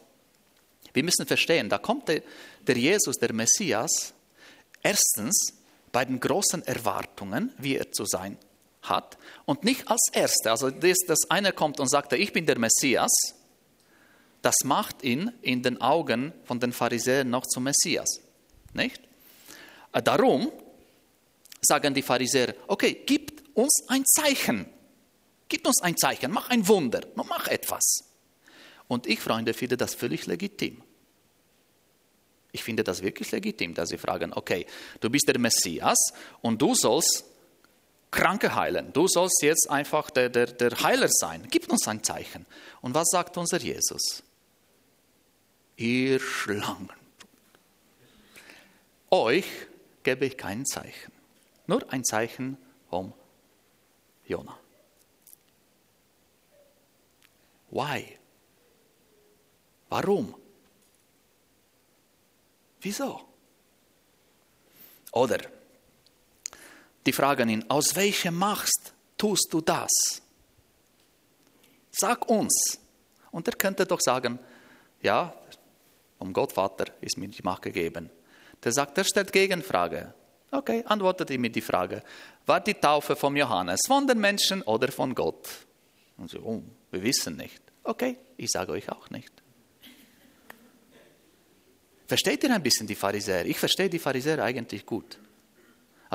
wir 0.92 1.04
müssen 1.04 1.26
verstehen, 1.26 1.68
da 1.68 1.78
kommt 1.78 2.08
der, 2.08 2.22
der 2.66 2.76
Jesus, 2.76 3.16
der 3.16 3.32
Messias, 3.32 4.12
erstens 4.82 5.54
bei 5.92 6.04
den 6.04 6.20
großen 6.20 6.62
Erwartungen, 6.66 7.52
wie 7.58 7.76
er 7.76 7.92
zu 7.92 8.04
sein 8.04 8.38
hat 8.88 9.18
und 9.44 9.64
nicht 9.64 9.88
als 9.88 10.08
Erster. 10.12 10.50
Also 10.52 10.70
das, 10.70 10.98
das 11.06 11.30
eine 11.30 11.52
kommt 11.52 11.80
und 11.80 11.88
sagt, 11.88 12.12
ich 12.12 12.32
bin 12.32 12.46
der 12.46 12.58
Messias, 12.58 13.12
das 14.42 14.56
macht 14.64 15.02
ihn 15.02 15.32
in 15.42 15.62
den 15.62 15.80
Augen 15.80 16.32
von 16.44 16.60
den 16.60 16.72
Pharisäern 16.72 17.28
noch 17.28 17.46
zum 17.46 17.64
Messias. 17.64 18.20
Nicht? 18.72 19.00
Äh, 19.92 20.02
darum 20.02 20.52
sagen 21.60 21.94
die 21.94 22.02
Pharisäer, 22.02 22.54
okay, 22.68 23.02
gib 23.06 23.42
uns 23.54 23.84
ein 23.88 24.04
Zeichen. 24.04 24.66
Gib 25.48 25.66
uns 25.66 25.80
ein 25.82 25.96
Zeichen, 25.96 26.32
mach 26.32 26.50
ein 26.50 26.66
Wunder, 26.68 27.00
mach 27.14 27.48
etwas. 27.48 28.04
Und 28.88 29.06
ich, 29.06 29.20
Freunde, 29.20 29.54
finde 29.54 29.76
das 29.76 29.94
völlig 29.94 30.26
legitim. 30.26 30.82
Ich 32.52 32.64
finde 32.64 32.84
das 32.84 33.02
wirklich 33.02 33.30
legitim, 33.32 33.74
dass 33.74 33.90
sie 33.90 33.98
fragen, 33.98 34.32
okay, 34.32 34.66
du 35.00 35.10
bist 35.10 35.28
der 35.28 35.38
Messias 35.38 35.98
und 36.40 36.60
du 36.62 36.74
sollst 36.74 37.24
Kranke 38.10 38.54
heilen. 38.54 38.92
Du 38.92 39.08
sollst 39.08 39.42
jetzt 39.42 39.68
einfach 39.70 40.10
der, 40.10 40.28
der, 40.28 40.46
der 40.46 40.82
Heiler 40.82 41.08
sein. 41.08 41.46
Gib 41.50 41.70
uns 41.70 41.86
ein 41.88 42.02
Zeichen. 42.02 42.46
Und 42.80 42.94
was 42.94 43.08
sagt 43.10 43.36
unser 43.36 43.58
Jesus? 43.58 44.22
Ihr 45.76 46.20
Schlangen. 46.20 46.90
Euch 49.10 49.46
gebe 50.02 50.26
ich 50.26 50.36
kein 50.36 50.64
Zeichen. 50.64 51.12
Nur 51.66 51.92
ein 51.92 52.04
Zeichen 52.04 52.56
vom 52.88 53.12
Jona. 54.26 54.56
Why? 57.70 58.18
Warum? 59.88 60.34
Wieso? 62.80 63.20
Oder 65.12 65.40
die 67.06 67.12
fragen 67.12 67.48
ihn, 67.48 67.64
aus 67.68 67.94
welcher 67.94 68.30
Macht 68.32 68.92
tust 69.16 69.48
du 69.50 69.60
das? 69.60 69.90
Sag 71.90 72.28
uns. 72.28 72.78
Und 73.30 73.48
er 73.48 73.54
könnte 73.54 73.86
doch 73.86 74.00
sagen, 74.00 74.38
ja, 75.00 75.34
um 76.18 76.32
Gott 76.32 76.52
Vater 76.52 76.86
ist 77.00 77.16
mir 77.16 77.28
die 77.28 77.42
Macht 77.42 77.62
gegeben. 77.62 78.10
Der 78.62 78.72
sagt, 78.72 78.98
er 78.98 79.04
stellt 79.04 79.32
Gegenfrage. 79.32 80.12
Okay, 80.50 80.82
antwortet 80.86 81.30
ihm 81.30 81.50
die 81.52 81.60
Frage, 81.60 82.02
war 82.46 82.60
die 82.60 82.74
Taufe 82.74 83.16
von 83.16 83.36
Johannes 83.36 83.80
von 83.86 84.06
den 84.06 84.18
Menschen 84.18 84.62
oder 84.62 84.90
von 84.90 85.14
Gott? 85.14 85.48
Und 86.16 86.30
so, 86.30 86.38
oh, 86.38 86.62
wir 86.90 87.02
wissen 87.02 87.36
nicht. 87.36 87.60
Okay, 87.82 88.16
ich 88.36 88.50
sage 88.50 88.72
euch 88.72 88.90
auch 88.90 89.10
nicht. 89.10 89.32
Versteht 92.06 92.44
ihr 92.44 92.54
ein 92.54 92.62
bisschen 92.62 92.86
die 92.86 92.94
Pharisäer? 92.94 93.44
Ich 93.46 93.58
verstehe 93.58 93.90
die 93.90 93.98
Pharisäer 93.98 94.42
eigentlich 94.42 94.86
gut. 94.86 95.18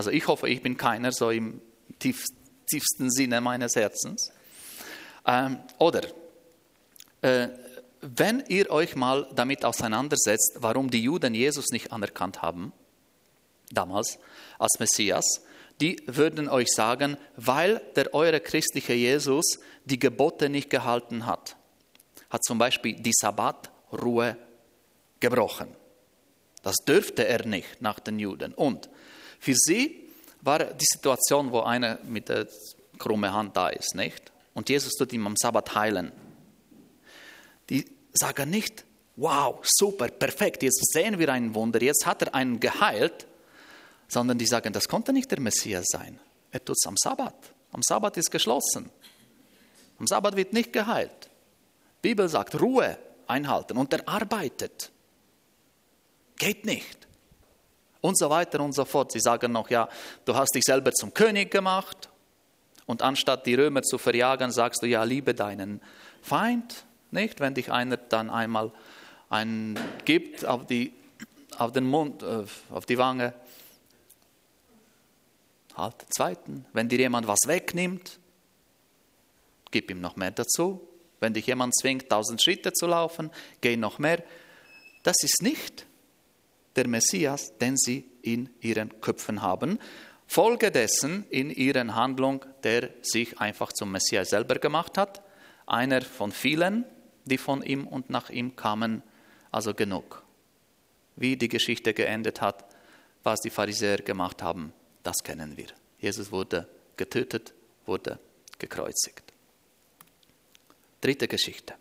Also 0.01 0.09
ich 0.09 0.27
hoffe, 0.27 0.49
ich 0.49 0.63
bin 0.63 0.77
keiner 0.77 1.11
so 1.11 1.29
im 1.29 1.61
tiefsten 1.99 3.11
Sinne 3.11 3.39
meines 3.39 3.75
Herzens. 3.75 4.31
Ähm, 5.27 5.59
oder 5.77 6.01
äh, 7.21 7.49
wenn 8.01 8.43
ihr 8.47 8.71
euch 8.71 8.95
mal 8.95 9.29
damit 9.35 9.63
auseinandersetzt, 9.63 10.53
warum 10.55 10.89
die 10.89 11.03
Juden 11.03 11.35
Jesus 11.35 11.67
nicht 11.69 11.91
anerkannt 11.91 12.41
haben, 12.41 12.73
damals 13.69 14.17
als 14.57 14.79
Messias, 14.79 15.43
die 15.79 16.01
würden 16.07 16.49
euch 16.49 16.71
sagen, 16.71 17.15
weil 17.37 17.79
der 17.95 18.11
eure 18.15 18.39
christliche 18.39 18.93
Jesus 18.93 19.59
die 19.85 19.99
Gebote 19.99 20.49
nicht 20.49 20.71
gehalten 20.71 21.27
hat, 21.27 21.57
hat 22.31 22.43
zum 22.43 22.57
Beispiel 22.57 22.95
die 22.95 23.13
Sabbatruhe 23.13 24.35
gebrochen. 25.19 25.67
Das 26.63 26.77
dürfte 26.87 27.27
er 27.27 27.45
nicht 27.45 27.83
nach 27.83 27.99
den 27.99 28.17
Juden. 28.17 28.55
Und 28.55 28.89
für 29.41 29.55
sie 29.55 30.07
war 30.41 30.59
die 30.63 30.85
Situation, 30.85 31.51
wo 31.51 31.61
einer 31.61 31.97
mit 32.03 32.29
der 32.29 32.47
krummen 32.99 33.33
Hand 33.33 33.57
da 33.57 33.69
ist, 33.69 33.95
nicht? 33.95 34.31
Und 34.53 34.69
Jesus 34.69 34.93
tut 34.93 35.11
ihm 35.13 35.25
am 35.25 35.35
Sabbat 35.35 35.73
heilen. 35.73 36.11
Die 37.67 37.85
sagen 38.13 38.51
nicht, 38.51 38.85
wow, 39.15 39.59
super, 39.63 40.09
perfekt, 40.09 40.61
jetzt 40.61 40.93
sehen 40.93 41.17
wir 41.17 41.29
ein 41.29 41.55
Wunder, 41.55 41.81
jetzt 41.81 42.05
hat 42.05 42.21
er 42.21 42.35
einen 42.35 42.59
geheilt, 42.59 43.25
sondern 44.07 44.37
die 44.37 44.45
sagen, 44.45 44.73
das 44.73 44.87
konnte 44.87 45.11
nicht 45.11 45.31
der 45.31 45.39
Messias 45.39 45.87
sein. 45.87 46.19
Er 46.51 46.63
tut 46.63 46.77
es 46.77 46.87
am 46.87 46.95
Sabbat. 46.95 47.33
Am 47.71 47.81
Sabbat 47.81 48.17
ist 48.17 48.29
geschlossen. 48.29 48.91
Am 49.97 50.05
Sabbat 50.05 50.35
wird 50.35 50.53
nicht 50.53 50.71
geheilt. 50.71 51.31
Die 52.03 52.09
Bibel 52.09 52.29
sagt, 52.29 52.61
Ruhe 52.61 52.95
einhalten 53.25 53.75
und 53.75 53.91
er 53.91 54.07
arbeitet. 54.07 54.91
Geht 56.35 56.63
nicht. 56.63 57.07
Und 58.01 58.17
so 58.17 58.29
weiter 58.29 58.59
und 58.59 58.73
so 58.73 58.83
fort. 58.83 59.11
Sie 59.11 59.19
sagen 59.19 59.51
noch, 59.51 59.69
ja, 59.69 59.87
du 60.25 60.35
hast 60.35 60.55
dich 60.55 60.63
selber 60.63 60.91
zum 60.91 61.13
König 61.13 61.51
gemacht 61.51 62.09
und 62.87 63.01
anstatt 63.03 63.45
die 63.45 63.53
Römer 63.53 63.83
zu 63.83 63.97
verjagen, 63.97 64.51
sagst 64.51 64.81
du, 64.81 64.87
ja, 64.87 65.03
liebe 65.03 65.33
deinen 65.33 65.81
Feind, 66.21 66.85
nicht? 67.11 67.39
Wenn 67.39 67.53
dich 67.53 67.71
einer 67.71 67.97
dann 67.97 68.29
einmal 68.29 68.71
einen 69.29 69.79
gibt 70.05 70.45
auf, 70.45 70.65
die, 70.65 70.93
auf 71.57 71.71
den 71.71 71.85
Mund, 71.85 72.23
äh, 72.23 72.43
auf 72.71 72.85
die 72.85 72.97
Wange, 72.97 73.33
halt 75.75 75.95
zweiten. 76.09 76.65
Wenn 76.73 76.89
dir 76.89 76.99
jemand 76.99 77.27
was 77.27 77.39
wegnimmt, 77.45 78.19
gib 79.71 79.89
ihm 79.89 80.01
noch 80.01 80.15
mehr 80.15 80.31
dazu. 80.31 80.87
Wenn 81.19 81.33
dich 81.33 81.47
jemand 81.47 81.75
zwingt, 81.75 82.09
tausend 82.09 82.41
Schritte 82.41 82.73
zu 82.73 82.87
laufen, 82.87 83.29
geh 83.61 83.77
noch 83.77 83.99
mehr. 83.99 84.23
Das 85.03 85.23
ist 85.23 85.41
nicht 85.41 85.85
der 86.75 86.87
Messias, 86.87 87.57
den 87.57 87.77
sie 87.77 88.05
in 88.21 88.49
ihren 88.61 89.01
Köpfen 89.01 89.41
haben. 89.41 89.79
Folge 90.27 90.71
dessen 90.71 91.25
in 91.29 91.49
ihren 91.49 91.95
Handlung, 91.95 92.45
der 92.63 92.89
sich 93.01 93.39
einfach 93.39 93.73
zum 93.73 93.91
Messias 93.91 94.29
selber 94.29 94.55
gemacht 94.55 94.97
hat. 94.97 95.21
Einer 95.65 96.01
von 96.01 96.31
vielen, 96.31 96.85
die 97.25 97.37
von 97.37 97.61
ihm 97.63 97.87
und 97.87 98.09
nach 98.09 98.29
ihm 98.29 98.55
kamen, 98.55 99.03
also 99.51 99.73
genug. 99.73 100.23
Wie 101.15 101.35
die 101.35 101.49
Geschichte 101.49 101.93
geendet 101.93 102.41
hat, 102.41 102.65
was 103.23 103.41
die 103.41 103.49
Pharisäer 103.49 103.97
gemacht 103.97 104.41
haben, 104.41 104.73
das 105.03 105.17
kennen 105.23 105.57
wir. 105.57 105.67
Jesus 105.99 106.31
wurde 106.31 106.67
getötet, 106.95 107.53
wurde 107.85 108.17
gekreuzigt. 108.57 109.33
Dritte 111.01 111.27
Geschichte 111.27 111.75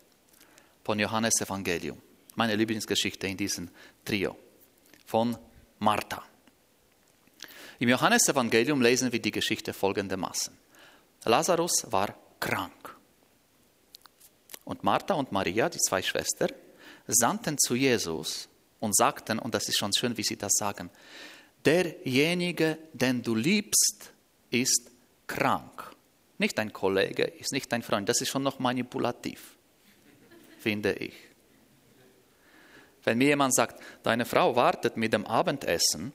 von 0.83 0.99
Johannes 0.99 1.41
Evangelium. 1.41 1.99
Meine 2.35 2.57
Lieblingsgeschichte 2.57 3.27
in 3.27 3.37
diesem 3.37 3.69
Trio 4.05 4.37
von 5.11 5.37
Martha. 5.81 6.23
Im 7.81 7.89
Johannesevangelium 7.89 8.81
lesen 8.81 9.11
wir 9.11 9.21
die 9.21 9.33
Geschichte 9.33 9.73
folgendermaßen. 9.73 10.57
Lazarus 11.25 11.87
war 11.91 12.15
krank. 12.39 12.97
Und 14.65 14.85
Martha 14.85 15.15
und 15.15 15.33
Maria, 15.33 15.69
die 15.69 15.79
zwei 15.79 16.01
Schwestern, 16.01 16.53
sandten 17.09 17.59
zu 17.59 17.75
Jesus 17.75 18.49
und 18.79 18.95
sagten, 18.95 19.41
und 19.41 19.53
das 19.53 19.69
ist 19.69 19.79
schon 19.79 19.93
schön, 19.93 20.17
wie 20.17 20.23
sie 20.23 20.37
das 20.37 20.53
sagen, 20.53 20.91
derjenige, 21.65 22.79
den 22.93 23.21
du 23.21 23.35
liebst, 23.35 24.13
ist 24.51 24.93
krank. 25.27 25.91
Nicht 26.39 26.57
dein 26.57 26.73
Kollege, 26.73 27.25
ist 27.25 27.53
nicht 27.53 27.73
dein 27.73 27.83
Freund, 27.83 28.09
das 28.09 28.21
ist 28.21 28.29
schon 28.29 28.45
noch 28.45 28.61
manipulativ, 28.61 29.57
finde 30.61 30.93
ich. 30.93 31.30
Wenn 33.05 33.19
mir 33.19 33.29
jemand 33.29 33.55
sagt, 33.55 33.83
deine 34.03 34.25
Frau 34.25 34.57
wartet 34.57 34.97
mit 34.97 35.13
dem 35.13 35.27
Abendessen, 35.27 36.13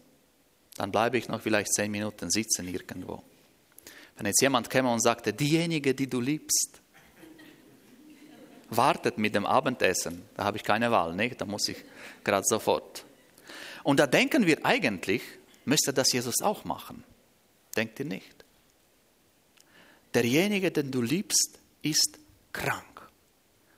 dann 0.76 0.92
bleibe 0.92 1.18
ich 1.18 1.28
noch 1.28 1.42
vielleicht 1.42 1.74
zehn 1.74 1.92
Minuten 1.92 2.30
sitzen 2.30 2.68
irgendwo. 2.68 3.24
Wenn 4.18 4.28
jetzt 4.28 4.42
jemand 4.42 4.70
käme 4.70 4.92
und 4.92 5.02
sagte, 5.02 5.34
diejenige, 5.34 5.94
die 5.94 6.08
du 6.08 6.22
liebst, 6.22 6.82
wartet 8.70 9.18
mit 9.18 9.36
dem 9.36 9.46
Abendessen, 9.46 10.24
da 10.36 10.46
habe 10.46 10.58
ich 10.58 10.64
keine 10.64 10.92
Wahl, 10.92 11.16
nicht? 11.16 11.40
da 11.40 11.46
muss 11.46 11.68
ich 11.68 11.78
gerade 12.24 12.46
sofort. 12.46 13.06
Und 13.84 14.00
da 14.00 14.08
denken 14.08 14.46
wir 14.46 14.66
eigentlich, 14.66 15.22
müsste 15.66 15.94
das 15.94 16.12
Jesus 16.12 16.42
auch 16.42 16.66
machen. 16.66 17.04
Denkt 17.76 18.00
ihr 18.00 18.06
nicht? 18.06 18.46
Derjenige, 20.14 20.72
den 20.72 20.92
du 20.92 21.02
liebst, 21.02 21.60
ist 21.82 22.18
krank. 22.54 23.10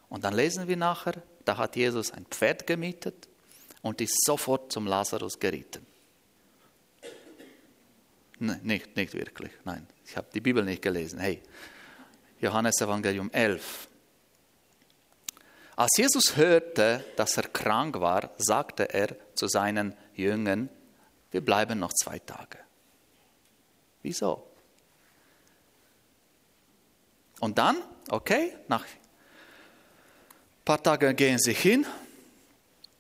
Und 0.08 0.24
dann 0.24 0.34
lesen 0.34 0.68
wir 0.68 0.78
nachher, 0.78 1.22
da 1.48 1.58
hat 1.58 1.76
Jesus 1.76 2.12
ein 2.12 2.26
Pferd 2.26 2.68
gemietet 2.68 3.28
und 3.82 4.02
ist 4.02 4.26
sofort 4.26 4.72
zum 4.72 4.86
Lazarus 4.86 5.40
geritten. 5.40 5.86
Nein, 8.40 8.60
nicht, 8.64 8.96
nicht 8.96 9.14
wirklich, 9.14 9.52
nein. 9.64 9.88
Ich 10.06 10.18
habe 10.18 10.28
die 10.34 10.42
Bibel 10.42 10.64
nicht 10.64 10.82
gelesen. 10.82 11.20
Hey, 11.20 11.42
Johannes 12.40 12.80
Evangelium 12.82 13.32
11. 13.32 13.88
Als 15.76 15.92
Jesus 15.98 16.36
hörte, 16.36 17.06
dass 17.16 17.38
er 17.38 17.44
krank 17.44 18.00
war, 18.00 18.32
sagte 18.38 18.94
er 18.94 19.16
zu 19.36 19.48
seinen 19.48 19.96
Jüngern, 20.16 20.70
wir 21.32 21.42
bleiben 21.42 21.80
noch 21.80 21.94
zwei 21.94 22.20
Tage. 22.20 22.60
Wieso? 24.02 24.48
Und 27.40 27.58
dann, 27.58 27.78
okay, 28.10 28.56
nach 28.68 28.86
paar 30.68 30.84
Tagen 30.84 31.16
gehen 31.16 31.40
sie 31.40 31.54
hin 31.54 31.86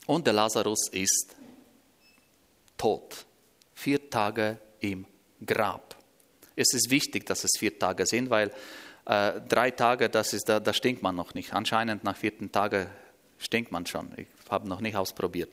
und 0.05 0.25
der 0.25 0.31
Lazarus 0.31 0.87
ist 0.89 1.35
tot. 2.77 3.25
Vier 3.75 4.09
Tage 4.09 4.57
im 4.79 5.05
Grab. 5.45 5.97
Es 6.55 6.73
ist 6.73 6.89
wichtig, 6.89 7.25
dass 7.25 7.43
es 7.43 7.51
vier 7.59 7.77
Tage 7.77 8.05
sind, 8.05 8.29
weil 8.29 8.53
äh, 9.05 9.41
drei 9.49 9.71
Tage, 9.71 10.09
das 10.09 10.31
ist, 10.31 10.47
da, 10.47 10.61
da 10.61 10.71
stinkt 10.71 11.03
man 11.03 11.17
noch 11.17 11.33
nicht. 11.33 11.53
Anscheinend 11.53 12.05
nach 12.05 12.15
vierten 12.15 12.53
Tagen 12.53 12.87
stinkt 13.37 13.69
man 13.73 13.85
schon. 13.85 14.13
Ich 14.15 14.27
habe 14.49 14.65
noch 14.69 14.79
nicht 14.79 14.95
ausprobiert. 14.95 15.49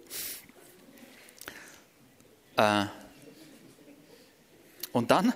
Äh, 2.56 2.84
und 4.92 5.10
dann 5.10 5.34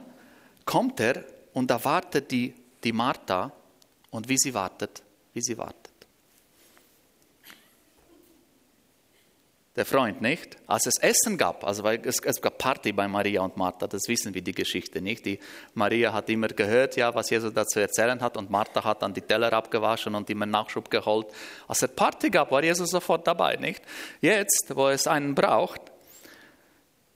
kommt 0.64 1.00
er 1.00 1.24
und 1.54 1.72
da 1.72 1.84
wartet 1.84 2.30
die, 2.30 2.54
die 2.84 2.92
Martha 2.92 3.50
und 4.10 4.28
wie 4.28 4.38
sie 4.38 4.54
wartet, 4.54 5.02
wie 5.34 5.42
sie 5.42 5.58
wartet. 5.58 5.77
Der 9.78 9.86
Freund, 9.86 10.20
nicht? 10.20 10.56
Als 10.66 10.86
es 10.86 10.98
Essen 11.00 11.38
gab, 11.38 11.64
also 11.64 11.84
weil 11.84 12.00
es, 12.04 12.18
es, 12.20 12.42
gab 12.42 12.58
Party 12.58 12.92
bei 12.92 13.06
Maria 13.06 13.42
und 13.42 13.56
Martha, 13.56 13.86
das 13.86 14.08
wissen 14.08 14.34
wir 14.34 14.42
die 14.42 14.52
Geschichte 14.52 15.00
nicht. 15.00 15.24
Die 15.24 15.38
Maria 15.74 16.12
hat 16.12 16.28
immer 16.28 16.48
gehört, 16.48 16.96
ja, 16.96 17.14
was 17.14 17.30
Jesus 17.30 17.54
dazu 17.54 17.78
erzählen 17.78 18.20
hat 18.20 18.36
und 18.36 18.50
Martha 18.50 18.82
hat 18.82 19.02
dann 19.02 19.14
die 19.14 19.20
Teller 19.20 19.52
abgewaschen 19.52 20.14
und 20.16 20.28
immer 20.28 20.46
Nachschub 20.46 20.90
geholt. 20.90 21.28
Als 21.68 21.82
es 21.82 21.90
Party 21.94 22.28
gab, 22.28 22.50
war 22.50 22.62
Jesus 22.62 22.90
sofort 22.90 23.26
dabei, 23.26 23.56
nicht? 23.56 23.80
Jetzt, 24.20 24.74
wo 24.74 24.88
es 24.88 25.06
einen 25.06 25.34
braucht, 25.34 25.80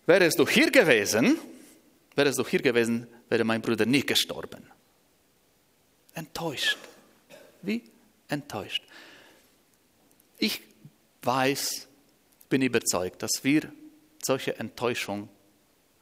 wäre 0.07 0.25
es 0.25 0.37
doch 0.37 0.49
hier 0.49 0.71
gewesen, 0.71 1.39
wäre 2.15 2.29
es 2.29 2.37
doch 2.37 2.49
hier 2.49 2.63
gewesen, 2.63 3.09
wäre 3.29 3.45
mein 3.45 3.61
Bruder 3.61 3.87
nicht 3.87 4.07
gestorben. 4.07 4.71
Enttäuscht. 6.15 6.79
Wie? 7.63 7.83
Enttäuscht. 8.29 8.85
Ich 10.39 10.61
weiß, 11.23 11.89
bin 12.53 12.61
überzeugt, 12.61 13.23
dass 13.23 13.45
wir 13.45 13.73
solche 14.23 14.59
Enttäuschung 14.59 15.31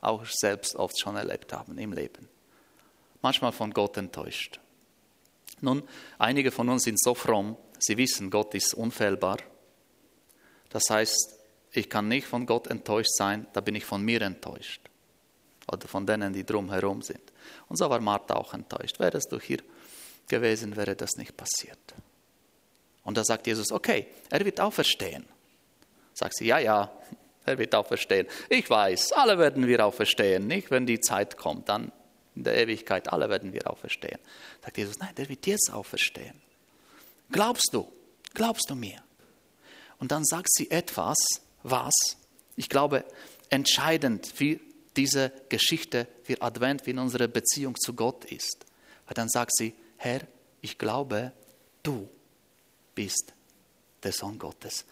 auch 0.01 0.27
selbst 0.27 0.75
oft 0.75 0.99
schon 0.99 1.15
erlebt 1.15 1.53
haben 1.53 1.79
im 1.79 1.93
Leben. 1.93 2.29
Manchmal 3.23 3.53
von 3.53 3.73
Gott 3.73 3.97
enttäuscht. 3.97 4.59
Nun, 5.61 5.85
einige 6.19 6.51
von 6.51 6.69
uns 6.69 6.83
sind 6.83 7.01
so 7.01 7.15
fromm, 7.15 7.57
sie 7.79 7.97
wissen, 7.97 8.31
Gott 8.31 8.53
ist 8.57 8.75
unfehlbar. 8.75 9.39
Das 10.71 10.83
heißt, 10.91 11.39
ich 11.71 11.89
kann 11.89 12.09
nicht 12.09 12.27
von 12.27 12.47
Gott 12.47 12.67
enttäuscht 12.67 13.15
sein, 13.15 13.47
da 13.53 13.61
bin 13.61 13.77
ich 13.77 13.85
von 13.85 14.03
mir 14.03 14.21
enttäuscht. 14.23 14.81
Oder 15.71 15.87
von 15.87 16.05
denen, 16.05 16.33
die 16.33 16.45
drumherum 16.45 17.01
sind. 17.03 17.33
Und 17.69 17.77
so 17.77 17.89
war 17.89 18.01
Martha 18.01 18.35
auch 18.35 18.55
enttäuscht. 18.55 18.99
Wäre 18.99 19.19
es 19.19 19.29
doch 19.29 19.41
hier 19.41 19.63
gewesen, 20.27 20.75
wäre 20.75 20.97
das 20.97 21.13
nicht 21.17 21.37
passiert. 21.37 21.95
Und 23.05 23.17
da 23.17 23.23
sagt 23.23 23.47
Jesus, 23.47 23.71
okay, 23.71 24.09
er 24.31 24.45
wird 24.45 24.61
auferstehen. 24.61 25.29
Sagt 26.21 26.37
sie, 26.37 26.45
ja, 26.45 26.59
ja, 26.59 26.93
er 27.47 27.57
wird 27.57 27.75
auch 27.75 27.87
verstehen. 27.87 28.27
Ich 28.51 28.69
weiß, 28.69 29.13
alle 29.13 29.39
werden 29.39 29.67
wir 29.67 29.87
auch 29.87 29.95
verstehen, 29.95 30.47
nicht? 30.47 30.71
Wenn 30.71 30.85
die 30.85 31.01
Zeit 31.01 31.39
kommt, 31.39 31.71
dann 31.71 31.93
in 32.37 32.45
der 32.45 32.59
Ewigkeit, 32.59 33.11
alle 33.11 33.31
werden 33.31 33.55
wir 33.55 33.71
auch 33.71 33.79
verstehen. 33.79 34.19
Sagt 34.63 34.77
Jesus, 34.77 34.99
nein, 34.99 35.15
der 35.17 35.31
wird 35.31 35.47
jetzt 35.47 35.73
auch 35.73 35.87
verstehen. 35.87 36.43
Glaubst 37.33 37.71
du? 37.73 37.91
Glaubst 38.35 38.69
du 38.69 38.75
mir? 38.75 39.03
Und 39.99 40.13
dann 40.13 40.27
sagt 40.27 40.53
sie 40.53 40.71
etwas, 40.71 41.17
was, 41.63 41.95
ich 42.55 42.69
glaube, 42.69 43.07
entscheidend 43.49 44.27
für 44.27 44.61
diese 44.99 45.33
Geschichte 45.49 46.07
für 46.23 46.43
Advent, 46.43 46.85
wie 46.85 46.91
in 46.91 46.99
unserer 46.99 47.29
Beziehung 47.29 47.77
zu 47.81 47.95
Gott 47.95 48.27
ist. 48.27 48.67
Weil 49.07 49.15
dann 49.15 49.31
sagt 49.31 49.57
sie, 49.57 49.75
Herr, 49.97 50.21
ich 50.61 50.77
glaube, 50.77 51.33
du 51.83 52.11
bist 52.95 53.33
der 54.03 54.13
Sohn 54.13 54.39
Gottes. 54.39 54.85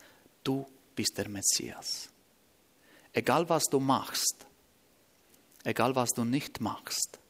Du 0.43 0.67
bist 0.99 1.17
der 1.17 1.29
Messias. 1.29 2.09
Egal 3.13 3.49
was 3.49 3.67
du 3.71 3.79
machst, 3.79 4.47
egal 5.63 5.95
was 5.95 6.11
du 6.11 6.25
nicht 6.25 6.61
machst, 6.61 7.21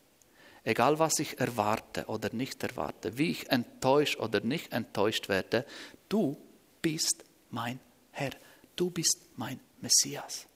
egal 0.65 0.99
was 0.99 1.19
ich 1.19 1.39
erwarte 1.39 2.07
oder 2.07 2.33
nicht 2.33 2.63
erwarte, 2.63 3.19
wie 3.19 3.31
ich 3.31 3.51
enttäuscht 3.51 4.19
oder 4.21 4.41
nicht 4.41 4.73
enttäuscht 4.73 5.29
werde, 5.29 5.67
du 6.09 6.39
bist 6.81 7.27
mein 7.51 7.79
Herr, 8.11 8.31
du 8.75 8.89
bist 8.89 9.19
mein 9.37 9.61
Messias. 9.83 10.47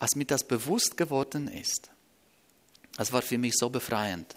Als 0.00 0.16
mir 0.16 0.24
das 0.24 0.42
bewusst 0.42 0.96
geworden 0.96 1.46
ist, 1.46 1.92
das 2.96 3.12
war 3.12 3.22
für 3.22 3.38
mich 3.38 3.54
so 3.56 3.70
befreiend. 3.70 4.34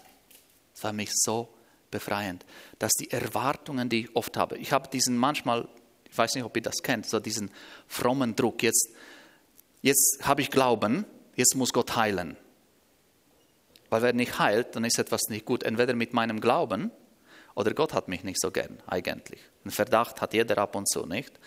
Es 0.76 0.84
war 0.84 0.92
mich 0.92 1.10
so 1.12 1.52
befreiend, 1.92 2.44
dass 2.80 2.90
die 2.92 3.12
Erwartungen, 3.12 3.88
die 3.88 4.00
ich 4.00 4.16
oft 4.16 4.36
habe, 4.36 4.58
ich 4.58 4.72
habe 4.72 4.88
diesen 4.88 5.16
manchmal, 5.16 5.68
ich 6.10 6.18
weiß 6.18 6.34
nicht, 6.34 6.42
ob 6.42 6.56
ihr 6.56 6.62
das 6.62 6.82
kennt, 6.82 7.06
so 7.06 7.20
diesen 7.20 7.52
frommen 7.86 8.34
Druck. 8.34 8.64
Jetzt, 8.64 8.90
jetzt 9.82 10.18
habe 10.22 10.40
ich 10.40 10.50
Glauben, 10.50 11.04
jetzt 11.36 11.54
muss 11.54 11.72
Gott 11.72 11.94
heilen. 11.94 12.36
Weil 13.90 14.02
wenn 14.02 14.16
nicht 14.16 14.40
heilt, 14.40 14.74
dann 14.74 14.84
ist 14.84 14.98
etwas 14.98 15.28
nicht 15.28 15.44
gut. 15.44 15.62
Entweder 15.62 15.94
mit 15.94 16.12
meinem 16.14 16.40
Glauben 16.40 16.90
oder 17.54 17.74
Gott 17.74 17.92
hat 17.92 18.08
mich 18.08 18.24
nicht 18.24 18.40
so 18.40 18.50
gern 18.50 18.82
eigentlich. 18.86 19.40
Ein 19.64 19.70
Verdacht 19.70 20.20
hat 20.20 20.34
jeder 20.34 20.58
ab 20.58 20.74
und 20.74 20.88
zu 20.88 21.06
nicht. 21.06 21.38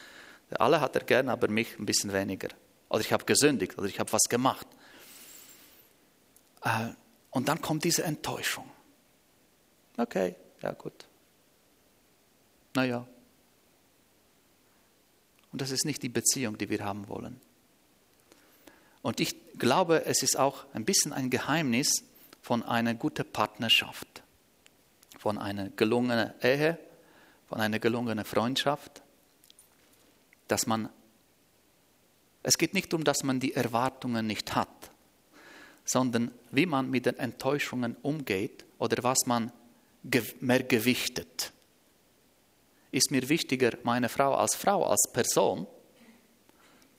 Alle 0.52 0.80
hat 0.80 0.96
er 0.96 1.04
gern, 1.04 1.30
aber 1.30 1.48
mich 1.48 1.78
ein 1.80 1.86
bisschen 1.86 2.14
weniger. 2.14 2.50
Oder 2.90 3.02
ich 3.02 3.12
habe 3.12 3.26
gesündigt 3.26 3.78
oder 3.78 3.88
ich 3.88 4.00
habe 4.00 4.12
was 4.14 4.24
gemacht. 4.30 4.68
Äh, 6.64 6.90
und 7.32 7.50
dann 7.50 7.62
kommt 7.62 7.84
diese 7.84 8.04
Enttäuschung. 8.04 8.70
Okay, 9.98 10.36
ja 10.62 10.72
gut. 10.74 11.06
Naja. 12.74 13.08
Und 15.52 15.62
das 15.62 15.72
ist 15.72 15.86
nicht 15.86 16.04
die 16.04 16.10
Beziehung, 16.10 16.58
die 16.58 16.70
wir 16.70 16.84
haben 16.84 17.08
wollen. 17.08 17.40
Und 19.02 19.20
ich 19.20 19.36
glaube, 19.58 20.06
es 20.06 20.24
ist 20.24 20.38
auch 20.38 20.66
ein 20.74 20.84
bisschen 20.84 21.14
ein 21.14 21.30
Geheimnis 21.30 22.04
von 22.42 22.64
einer 22.64 22.94
guten 22.94 23.26
Partnerschaft, 23.32 24.24
von 25.18 25.38
einer 25.38 25.70
gelungenen 25.70 26.34
Ehe, 26.42 26.78
von 27.48 27.62
einer 27.62 27.80
gelungenen 27.80 28.26
Freundschaft, 28.26 29.02
dass 30.48 30.68
man, 30.68 30.90
es 32.44 32.58
geht 32.58 32.74
nicht 32.74 32.92
darum, 32.92 33.04
dass 33.04 33.24
man 33.24 33.40
die 33.40 33.54
Erwartungen 33.54 34.28
nicht 34.28 34.56
hat, 34.56 34.92
sondern 35.86 36.32
wie 36.52 36.66
man 36.66 36.90
mit 36.90 37.06
den 37.06 37.18
Enttäuschungen 37.18 37.96
umgeht 38.02 38.66
oder 38.80 39.04
was 39.04 39.26
man 39.26 39.52
mehr 40.40 40.64
gewichtet. 40.64 41.52
Ist 42.92 43.12
mir 43.12 43.28
wichtiger 43.28 43.78
meine 43.84 44.10
Frau 44.10 44.36
als 44.36 44.56
Frau, 44.56 44.86
als 44.86 45.10
Person, 45.12 45.68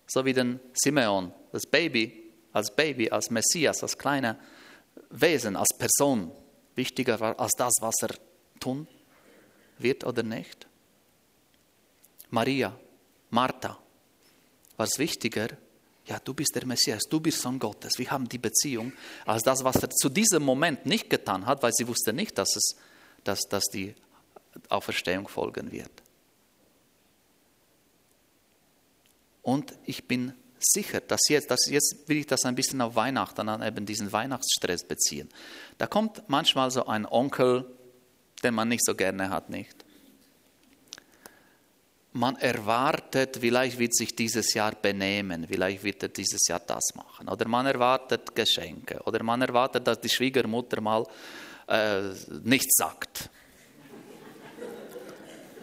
so 0.06 0.24
wie 0.24 0.32
den 0.32 0.60
Simeon, 0.74 1.32
das 1.52 1.66
Baby, 1.66 2.24
als 2.52 2.74
Baby, 2.74 3.10
als 3.10 3.30
Messias, 3.30 3.82
als 3.82 3.96
kleiner 3.96 4.38
Wesen, 5.10 5.56
als 5.56 5.68
Person, 5.76 6.32
wichtiger 6.74 7.38
als 7.38 7.52
das, 7.56 7.72
was 7.80 7.94
er 8.02 8.14
tun 8.60 8.86
wird 9.78 10.04
oder 10.04 10.22
nicht? 10.22 10.66
Maria, 12.30 12.78
Martha, 13.30 13.78
was 14.76 14.98
wichtiger? 14.98 15.48
Ja, 16.06 16.18
du 16.20 16.34
bist 16.34 16.54
der 16.54 16.66
Messias, 16.66 17.04
du 17.10 17.20
bist 17.20 17.40
Sohn 17.40 17.58
Gottes. 17.58 17.98
Wir 17.98 18.10
haben 18.10 18.28
die 18.28 18.38
Beziehung 18.38 18.92
als 19.24 19.42
das, 19.42 19.64
was 19.64 19.76
er 19.76 19.90
zu 19.90 20.08
diesem 20.08 20.42
Moment 20.42 20.86
nicht 20.86 21.10
getan 21.10 21.46
hat, 21.46 21.62
weil 21.62 21.72
sie 21.72 21.88
wusste 21.88 22.12
nicht, 22.12 22.38
dass 22.38 22.54
es 22.54 22.76
dass, 23.26 23.40
dass 23.48 23.64
die 23.64 23.94
Auferstehung 24.68 25.28
folgen 25.28 25.72
wird. 25.72 25.90
Und 29.42 29.74
ich 29.84 30.08
bin 30.08 30.34
sicher, 30.58 31.00
dass 31.00 31.20
jetzt, 31.28 31.50
dass 31.50 31.68
jetzt 31.68 32.04
will 32.06 32.18
ich 32.18 32.26
das 32.26 32.44
ein 32.44 32.54
bisschen 32.54 32.80
auf 32.80 32.96
Weihnachten, 32.96 33.48
an 33.48 33.62
eben 33.62 33.86
diesen 33.86 34.12
Weihnachtsstress 34.12 34.84
beziehen. 34.84 35.28
Da 35.78 35.86
kommt 35.86 36.24
manchmal 36.28 36.70
so 36.70 36.86
ein 36.86 37.06
Onkel, 37.06 37.66
den 38.42 38.54
man 38.54 38.68
nicht 38.68 38.84
so 38.84 38.94
gerne 38.94 39.30
hat, 39.30 39.50
nicht? 39.50 39.84
Man 42.12 42.36
erwartet, 42.36 43.36
vielleicht 43.40 43.78
wird 43.78 43.94
sich 43.94 44.16
dieses 44.16 44.54
Jahr 44.54 44.74
benehmen, 44.74 45.46
vielleicht 45.46 45.84
wird 45.84 46.02
er 46.02 46.08
dieses 46.08 46.48
Jahr 46.48 46.60
das 46.60 46.94
machen. 46.94 47.28
Oder 47.28 47.46
man 47.46 47.66
erwartet 47.66 48.34
Geschenke. 48.34 49.02
Oder 49.04 49.22
man 49.22 49.42
erwartet, 49.42 49.86
dass 49.86 50.00
die 50.00 50.08
Schwiegermutter 50.08 50.80
mal 50.80 51.06
äh, 51.68 52.10
nichts 52.42 52.76
sagt. 52.76 53.30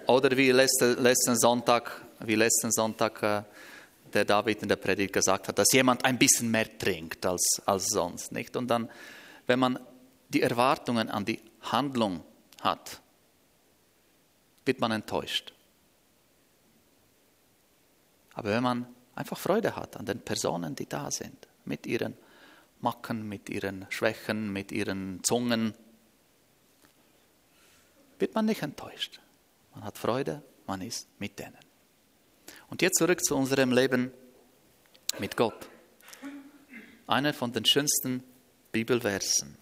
Oder 0.07 0.35
wie 0.35 0.51
letzten, 0.51 1.01
letzten 1.01 1.37
Sonntag, 1.37 2.01
wie 2.19 2.35
letzten 2.35 2.71
Sonntag 2.71 3.23
äh, 3.23 3.43
der 4.13 4.25
David 4.25 4.61
in 4.61 4.69
der 4.69 4.75
Predigt 4.75 5.13
gesagt 5.13 5.47
hat, 5.47 5.57
dass 5.57 5.71
jemand 5.71 6.05
ein 6.05 6.17
bisschen 6.17 6.51
mehr 6.51 6.77
trinkt 6.77 7.25
als, 7.25 7.61
als 7.65 7.87
sonst. 7.87 8.31
Nicht? 8.31 8.55
Und 8.55 8.67
dann, 8.67 8.89
wenn 9.47 9.59
man 9.59 9.79
die 10.29 10.41
Erwartungen 10.41 11.09
an 11.09 11.25
die 11.25 11.39
Handlung 11.61 12.23
hat, 12.61 13.01
wird 14.65 14.79
man 14.79 14.91
enttäuscht. 14.91 15.53
Aber 18.33 18.49
wenn 18.49 18.63
man 18.63 18.87
einfach 19.15 19.37
Freude 19.37 19.75
hat 19.75 19.97
an 19.97 20.05
den 20.05 20.19
Personen, 20.19 20.75
die 20.75 20.87
da 20.87 21.11
sind, 21.11 21.47
mit 21.65 21.85
ihren 21.85 22.15
Macken, 22.81 23.27
mit 23.27 23.49
ihren 23.49 23.85
Schwächen, 23.89 24.51
mit 24.51 24.71
ihren 24.71 25.23
Zungen, 25.23 25.73
wird 28.23 28.35
man 28.35 28.45
nicht 28.45 28.61
enttäuscht. 28.61 29.19
Man 29.75 29.83
hat 29.83 29.97
Freude, 29.97 30.41
man 30.65 30.79
ist 30.79 31.09
mit 31.19 31.37
denen. 31.39 31.57
Und 32.69 32.81
jetzt 32.81 32.97
zurück 32.97 33.21
zu 33.21 33.35
unserem 33.35 33.73
Leben 33.73 34.13
mit 35.19 35.35
Gott. 35.35 35.67
Einer 37.05 37.33
von 37.33 37.51
den 37.51 37.65
schönsten 37.65 38.23
Bibelversen. 38.71 39.57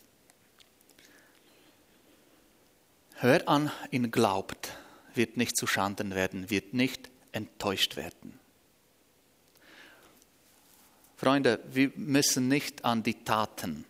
Wer 3.20 3.50
an 3.50 3.72
ihn 3.90 4.12
glaubt, 4.12 4.78
wird 5.16 5.38
nicht 5.38 5.58
zu 5.58 5.66
Schanden 5.66 6.14
werden, 6.14 6.52
wird 6.52 6.76
nicht 6.76 7.10
enttäuscht 7.32 7.96
werden. 7.96 8.40
Freunde, 11.18 11.60
wir 11.72 11.92
müssen 11.96 12.48
nicht 12.48 12.86
an 12.86 13.02
die 13.02 13.24
Taten 13.24 13.86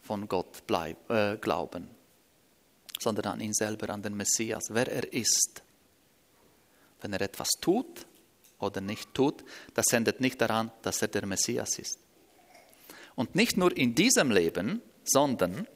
von 0.00 0.28
Gott 0.28 0.64
bleib, 0.68 1.10
äh, 1.10 1.38
glauben 1.38 2.01
sondern 3.02 3.26
an 3.26 3.40
ihn 3.40 3.52
selber, 3.52 3.90
an 3.90 4.02
den 4.02 4.16
Messias, 4.16 4.64
wer 4.70 4.90
er 4.90 5.12
ist. 5.12 5.62
Wenn 7.00 7.12
er 7.12 7.20
etwas 7.20 7.48
tut 7.60 8.06
oder 8.58 8.80
nicht 8.80 9.12
tut, 9.12 9.44
das 9.74 9.86
sendet 9.88 10.20
nicht 10.20 10.40
daran, 10.40 10.70
dass 10.82 11.02
er 11.02 11.08
der 11.08 11.26
Messias 11.26 11.78
ist. 11.78 11.98
Und 13.14 13.34
nicht 13.34 13.56
nur 13.56 13.76
in 13.76 13.94
diesem 13.94 14.30
Leben, 14.30 14.80
sondern 15.04 15.66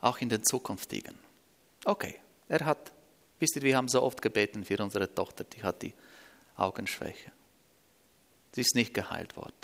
auch 0.00 0.18
in 0.18 0.28
den 0.28 0.44
zukünftigen. 0.44 1.18
Okay, 1.84 2.20
er 2.48 2.64
hat, 2.64 2.92
wisst 3.38 3.56
ihr, 3.56 3.62
wir 3.62 3.76
haben 3.76 3.88
so 3.88 4.02
oft 4.02 4.22
gebeten 4.22 4.64
für 4.64 4.78
unsere 4.82 5.12
Tochter, 5.14 5.44
die 5.44 5.62
hat 5.62 5.82
die 5.82 5.94
Augenschwäche. 6.56 7.32
Sie 8.52 8.60
ist 8.60 8.74
nicht 8.74 8.94
geheilt 8.94 9.36
worden. 9.36 9.54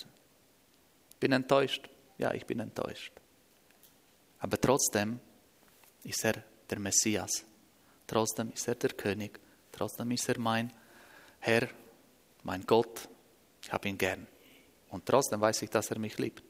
Bin 1.21 1.33
enttäuscht? 1.33 1.89
Ja, 2.19 2.33
ich 2.33 2.47
bin 2.47 2.61
enttäuscht. 2.61 3.13
Aber 4.47 4.61
trotzdem 4.61 5.19
ist 6.05 6.25
er 6.25 6.45
der 6.71 6.79
Messias. 6.79 7.45
Trotzdem 8.07 8.53
ist 8.53 8.69
er 8.69 8.77
der 8.77 8.91
König. 8.91 9.41
Trotzdem 9.73 10.13
ist 10.13 10.29
er 10.29 10.39
mein 10.39 10.73
Herr, 11.41 11.69
mein 12.45 12.65
Gott. 12.65 13.09
Ich 13.61 13.73
habe 13.73 13.89
ihn 13.89 13.99
gern. 13.99 14.25
Und 14.91 15.05
trotzdem 15.05 15.41
weiß 15.41 15.63
ich, 15.63 15.71
dass 15.71 15.91
er 15.91 15.99
mich 15.99 16.17
liebt. 16.19 16.45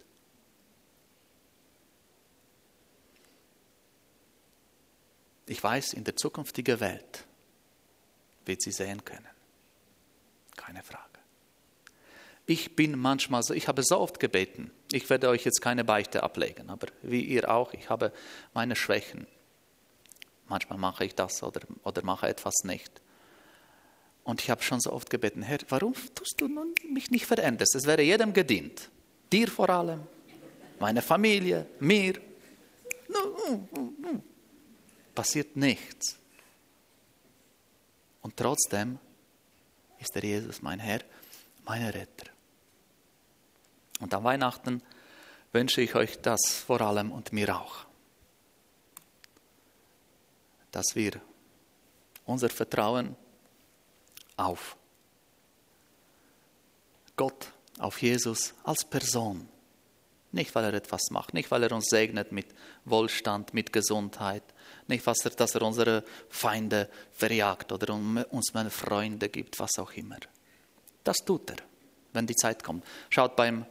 Ich 5.47 5.65
weiß, 5.65 5.95
in 5.95 6.05
der 6.05 6.17
zukünftigen 6.17 6.79
Welt 6.81 7.25
wird 8.45 8.61
sie 8.61 8.73
sehen 8.73 9.03
können. 9.07 9.31
Keine 10.55 10.83
Frage. 10.83 11.16
Ich 12.47 12.77
bin 12.77 12.97
manchmal 12.99 13.43
so, 13.43 13.55
ich 13.55 13.67
habe 13.67 13.83
so 13.83 13.99
oft 13.99 14.21
gebeten. 14.21 14.71
Ich 14.93 15.11
werde 15.11 15.29
euch 15.29 15.45
jetzt 15.45 15.61
keine 15.61 15.85
Beichte 15.85 16.23
ablegen, 16.23 16.71
aber 16.71 16.87
wie 17.03 17.23
ihr 17.23 17.51
auch, 17.51 17.75
ich 17.75 17.91
habe 17.91 18.13
meine 18.55 18.77
Schwächen. 18.77 19.27
Manchmal 20.49 20.79
mache 20.79 21.05
ich 21.05 21.15
das 21.17 21.43
oder, 21.43 21.61
oder 21.83 22.05
mache 22.05 22.29
etwas 22.29 22.55
nicht. 22.63 23.01
Und 24.23 24.41
ich 24.41 24.51
habe 24.51 24.63
schon 24.63 24.81
so 24.81 24.93
oft 24.93 25.11
gebeten, 25.11 25.43
Herr, 25.43 25.59
warum 25.69 25.95
tust 26.15 26.41
du 26.41 26.49
mich 26.93 27.11
nicht 27.11 27.27
verändern? 27.27 27.67
Es 27.73 27.87
wäre 27.87 28.03
jedem 28.03 28.33
gedient. 28.33 28.91
Dir 29.33 29.49
vor 29.49 29.69
allem, 29.69 30.07
meiner 30.79 31.03
Familie, 31.03 31.67
mir. 31.81 32.15
Passiert 35.15 35.57
nichts. 35.57 36.17
Und 38.23 38.37
trotzdem 38.37 38.99
ist 39.99 40.15
der 40.15 40.25
Jesus 40.25 40.63
mein 40.63 40.79
Herr, 40.79 41.01
mein 41.65 41.87
Retter. 41.87 42.36
Und 44.01 44.13
an 44.13 44.25
Weihnachten 44.25 44.83
wünsche 45.53 45.81
ich 45.81 45.95
euch 45.95 46.21
das 46.21 46.41
vor 46.67 46.81
allem 46.81 47.13
und 47.13 47.33
mir 47.33 47.57
auch, 47.57 47.87
dass 50.71 50.95
wir 50.95 51.21
unser 52.27 52.49
Vertrauen 52.49 53.17
auf 54.37 54.77
Gott, 57.17 57.53
auf 57.79 58.03
Jesus 58.03 58.53
als 58.65 58.85
Person, 58.85 59.49
nicht 60.33 60.55
weil 60.55 60.65
er 60.65 60.75
etwas 60.75 61.11
macht, 61.11 61.33
nicht 61.33 61.51
weil 61.51 61.63
er 61.63 61.73
uns 61.73 61.87
segnet 61.89 62.33
mit 62.33 62.49
Wohlstand, 62.85 63.55
mit 63.55 63.73
Gesundheit, 63.73 64.43
nicht 64.87 65.07
was 65.07 65.25
er, 65.25 65.31
dass 65.31 65.55
er 65.55 65.63
unsere 65.63 66.05
Feinde 66.29 66.91
verjagt 67.13 67.73
oder 67.73 67.95
uns 67.95 68.53
meine 68.53 68.71
Freunde 68.71 69.31
gibt, 69.31 69.59
was 69.59 69.79
auch 69.79 69.93
immer. 69.93 70.19
Das 71.05 71.17
tut 71.19 71.51
er, 71.51 71.57
wenn 72.13 72.27
die 72.27 72.37
Zeit 72.37 72.63
kommt. 72.63 72.85
Schaut 73.09 73.35
beim, 73.37 73.65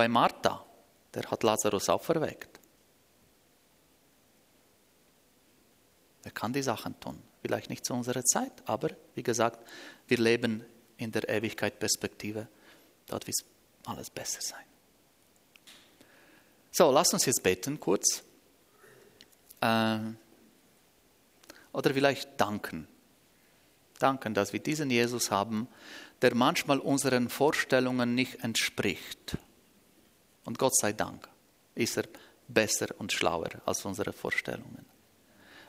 bei 0.00 0.08
Martha, 0.08 0.64
der 1.12 1.30
hat 1.30 1.42
Lazarus 1.42 1.90
auferweckt. 1.90 2.58
Er 6.22 6.30
kann 6.30 6.54
die 6.54 6.62
Sachen 6.62 6.98
tun. 6.98 7.22
Vielleicht 7.42 7.68
nicht 7.68 7.84
zu 7.84 7.92
unserer 7.92 8.24
Zeit, 8.24 8.62
aber 8.64 8.88
wie 9.14 9.22
gesagt, 9.22 9.58
wir 10.08 10.16
leben 10.16 10.64
in 10.96 11.12
der 11.12 11.28
Ewigkeit 11.28 11.78
Perspektive. 11.78 12.48
Dort 13.08 13.26
wird 13.26 13.36
alles 13.84 14.08
besser 14.08 14.40
sein. 14.40 14.64
So, 16.70 16.90
lass 16.90 17.12
uns 17.12 17.26
jetzt 17.26 17.42
beten 17.42 17.78
kurz. 17.78 18.22
Ähm, 19.60 20.16
oder 21.74 21.92
vielleicht 21.92 22.40
danken. 22.40 22.88
Danken, 23.98 24.32
dass 24.32 24.54
wir 24.54 24.60
diesen 24.60 24.88
Jesus 24.88 25.30
haben, 25.30 25.68
der 26.22 26.34
manchmal 26.34 26.78
unseren 26.78 27.28
Vorstellungen 27.28 28.14
nicht 28.14 28.42
entspricht. 28.42 29.36
Und 30.44 30.58
Gott 30.58 30.76
sei 30.76 30.92
Dank 30.92 31.28
ist 31.74 31.96
er 31.96 32.04
besser 32.48 32.88
und 32.98 33.12
schlauer 33.12 33.50
als 33.66 33.84
unsere 33.84 34.12
Vorstellungen. 34.12 34.86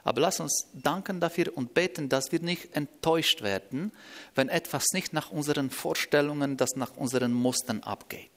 Aber 0.04 0.22
lass 0.22 0.40
uns 0.40 0.68
danken 0.74 1.20
dafür 1.20 1.56
und 1.56 1.74
beten, 1.74 2.10
dass 2.10 2.32
wir 2.32 2.40
nicht 2.40 2.76
enttäuscht 2.76 3.42
werden, 3.44 3.92
wenn 4.34 4.50
etwas 4.50 4.86
nicht 4.94 5.14
nach 5.14 5.30
unseren 5.30 5.70
Vorstellungen, 5.70 6.58
das 6.58 6.76
nach 6.76 6.96
unseren 6.98 7.34
Mustern 7.34 7.84
abgeht. 7.84 8.30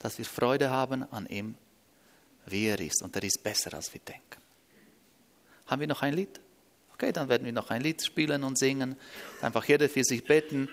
Dass 0.00 0.18
wir 0.18 0.24
Freude 0.24 0.70
haben 0.70 1.10
an 1.12 1.26
ihm, 1.26 1.54
wie 2.46 2.66
er 2.66 2.80
ist. 2.80 3.02
Und 3.02 3.14
er 3.14 3.22
ist 3.22 3.42
besser, 3.42 3.74
als 3.74 3.92
wir 3.94 4.00
denken. 4.00 4.42
Haben 5.66 5.80
wir 5.80 5.88
noch 5.88 6.02
ein 6.02 6.14
Lied? 6.14 6.40
Okay, 6.92 7.12
dann 7.12 7.28
werden 7.28 7.44
wir 7.44 7.52
noch 7.52 7.70
ein 7.70 7.82
Lied 7.82 8.02
spielen 8.02 8.42
und 8.42 8.58
singen. 8.58 8.96
Einfach 9.42 9.64
jeder 9.64 9.88
für 9.88 10.02
sich 10.02 10.24
beten. 10.24 10.68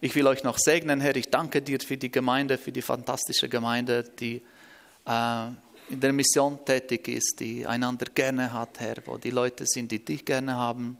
Ich 0.00 0.14
will 0.14 0.28
euch 0.28 0.44
noch 0.44 0.58
segnen, 0.58 1.00
Herr. 1.00 1.16
Ich 1.16 1.28
danke 1.28 1.60
dir 1.60 1.80
für 1.80 1.96
die 1.96 2.10
Gemeinde, 2.10 2.56
für 2.56 2.70
die 2.70 2.82
fantastische 2.82 3.48
Gemeinde, 3.48 4.04
die 4.04 4.42
äh, 5.04 5.48
in 5.88 6.00
der 6.00 6.12
Mission 6.12 6.64
tätig 6.64 7.08
ist, 7.08 7.40
die 7.40 7.66
einander 7.66 8.06
gerne 8.14 8.52
hat, 8.52 8.78
Herr, 8.78 8.96
wo 9.06 9.18
die 9.18 9.30
Leute 9.30 9.66
sind, 9.66 9.90
die 9.90 10.04
dich 10.04 10.24
gerne 10.24 10.54
haben. 10.54 10.98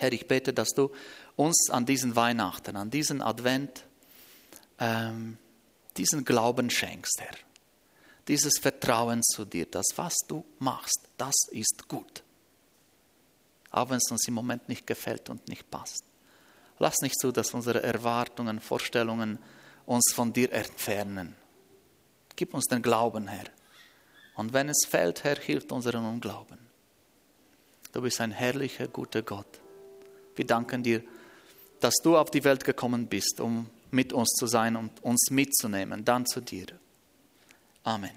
Herr, 0.00 0.12
ich 0.12 0.26
bete, 0.26 0.54
dass 0.54 0.70
du 0.70 0.90
uns 1.36 1.68
an 1.70 1.84
diesen 1.84 2.16
Weihnachten, 2.16 2.76
an 2.76 2.90
diesen 2.90 3.20
Advent, 3.20 3.84
ähm, 4.78 5.36
diesen 5.98 6.24
Glauben 6.24 6.70
schenkst, 6.70 7.20
Herr. 7.20 7.36
Dieses 8.28 8.58
Vertrauen 8.58 9.22
zu 9.22 9.44
dir, 9.44 9.66
dass 9.66 9.86
was 9.96 10.14
du 10.26 10.42
machst, 10.58 11.08
das 11.18 11.34
ist 11.50 11.86
gut. 11.86 12.22
Auch 13.70 13.90
wenn 13.90 13.98
es 13.98 14.10
uns 14.10 14.26
im 14.26 14.34
Moment 14.34 14.70
nicht 14.70 14.86
gefällt 14.86 15.28
und 15.28 15.46
nicht 15.48 15.70
passt. 15.70 16.02
Lass 16.78 17.00
nicht 17.00 17.18
zu, 17.18 17.32
dass 17.32 17.54
unsere 17.54 17.82
Erwartungen, 17.82 18.60
Vorstellungen 18.60 19.38
uns 19.86 20.12
von 20.14 20.32
dir 20.32 20.52
entfernen. 20.52 21.34
Gib 22.34 22.52
uns 22.52 22.66
den 22.66 22.82
Glauben, 22.82 23.28
Herr. 23.28 23.46
Und 24.34 24.52
wenn 24.52 24.68
es 24.68 24.84
fällt, 24.86 25.24
Herr, 25.24 25.36
hilft 25.36 25.72
unseren 25.72 26.04
Unglauben. 26.04 26.58
Du 27.92 28.02
bist 28.02 28.20
ein 28.20 28.32
herrlicher, 28.32 28.88
guter 28.88 29.22
Gott. 29.22 29.60
Wir 30.34 30.46
danken 30.46 30.82
dir, 30.82 31.02
dass 31.80 31.94
du 32.02 32.18
auf 32.18 32.30
die 32.30 32.44
Welt 32.44 32.64
gekommen 32.64 33.06
bist, 33.06 33.40
um 33.40 33.70
mit 33.90 34.12
uns 34.12 34.28
zu 34.38 34.46
sein 34.46 34.76
und 34.76 35.02
uns 35.02 35.30
mitzunehmen, 35.30 36.04
dann 36.04 36.26
zu 36.26 36.40
dir. 36.40 36.66
Amen. 37.84 38.10